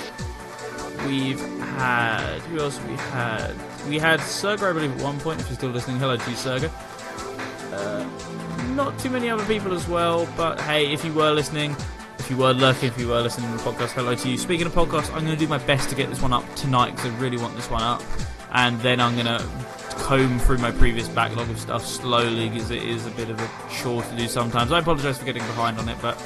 [1.07, 2.81] we've had who else?
[2.89, 3.55] We had
[3.89, 5.41] we had Serga, I believe, at one point.
[5.41, 6.71] If you're still listening, hello to you.
[7.73, 8.09] Uh,
[8.75, 11.77] not too many other people as well, but hey, if you were listening,
[12.19, 14.37] if you were lurking, if you were listening to the podcast, hello to you.
[14.37, 16.97] Speaking of podcasts, I'm going to do my best to get this one up tonight
[16.97, 18.03] because I really want this one up,
[18.53, 19.47] and then I'm going to
[20.07, 23.51] comb through my previous backlog of stuff slowly because it is a bit of a
[23.69, 24.71] chore to do sometimes.
[24.71, 26.17] I apologise for getting behind on it, but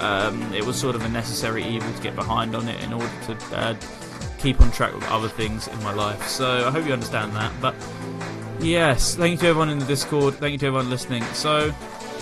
[0.00, 3.10] um, it was sort of a necessary evil to get behind on it in order
[3.26, 3.74] to uh,
[4.38, 6.26] keep on track with other things in my life.
[6.26, 7.52] So I hope you understand that.
[7.60, 7.74] But
[8.60, 10.32] yes, thank you to everyone in the Discord.
[10.36, 11.22] Thank you to everyone listening.
[11.34, 11.70] So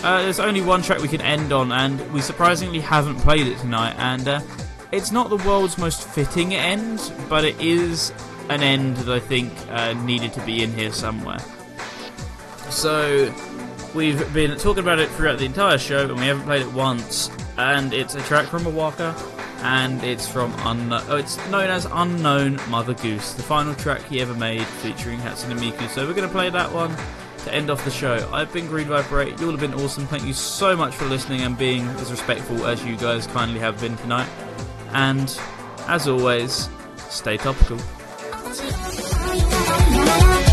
[0.02, 3.58] uh, there's only one track we can end on, and we surprisingly haven't played it
[3.58, 3.94] tonight.
[3.98, 4.40] And uh,
[4.90, 8.12] it's not the world's most fitting end, but it is
[8.48, 11.38] an end that I think uh, needed to be in here somewhere.
[12.70, 13.32] So
[13.94, 17.30] we've been talking about it throughout the entire show, and we haven't played it once.
[17.58, 19.14] And it's a track from Wowaka,
[19.62, 21.02] and it's from unknown.
[21.08, 25.58] Oh, it's known as Unknown Mother Goose, the final track he ever made featuring Hatsune
[25.58, 25.88] Miku.
[25.88, 26.94] So we're going to play that one
[27.44, 28.28] to end off the show.
[28.32, 29.40] I've been Green Vibrate.
[29.40, 30.06] You all have been awesome.
[30.06, 33.80] Thank you so much for listening and being as respectful as you guys kindly have
[33.80, 34.28] been tonight.
[34.92, 35.38] And
[35.86, 36.68] as always,
[37.08, 37.78] stay topical.
[38.58, 40.45] Thank you.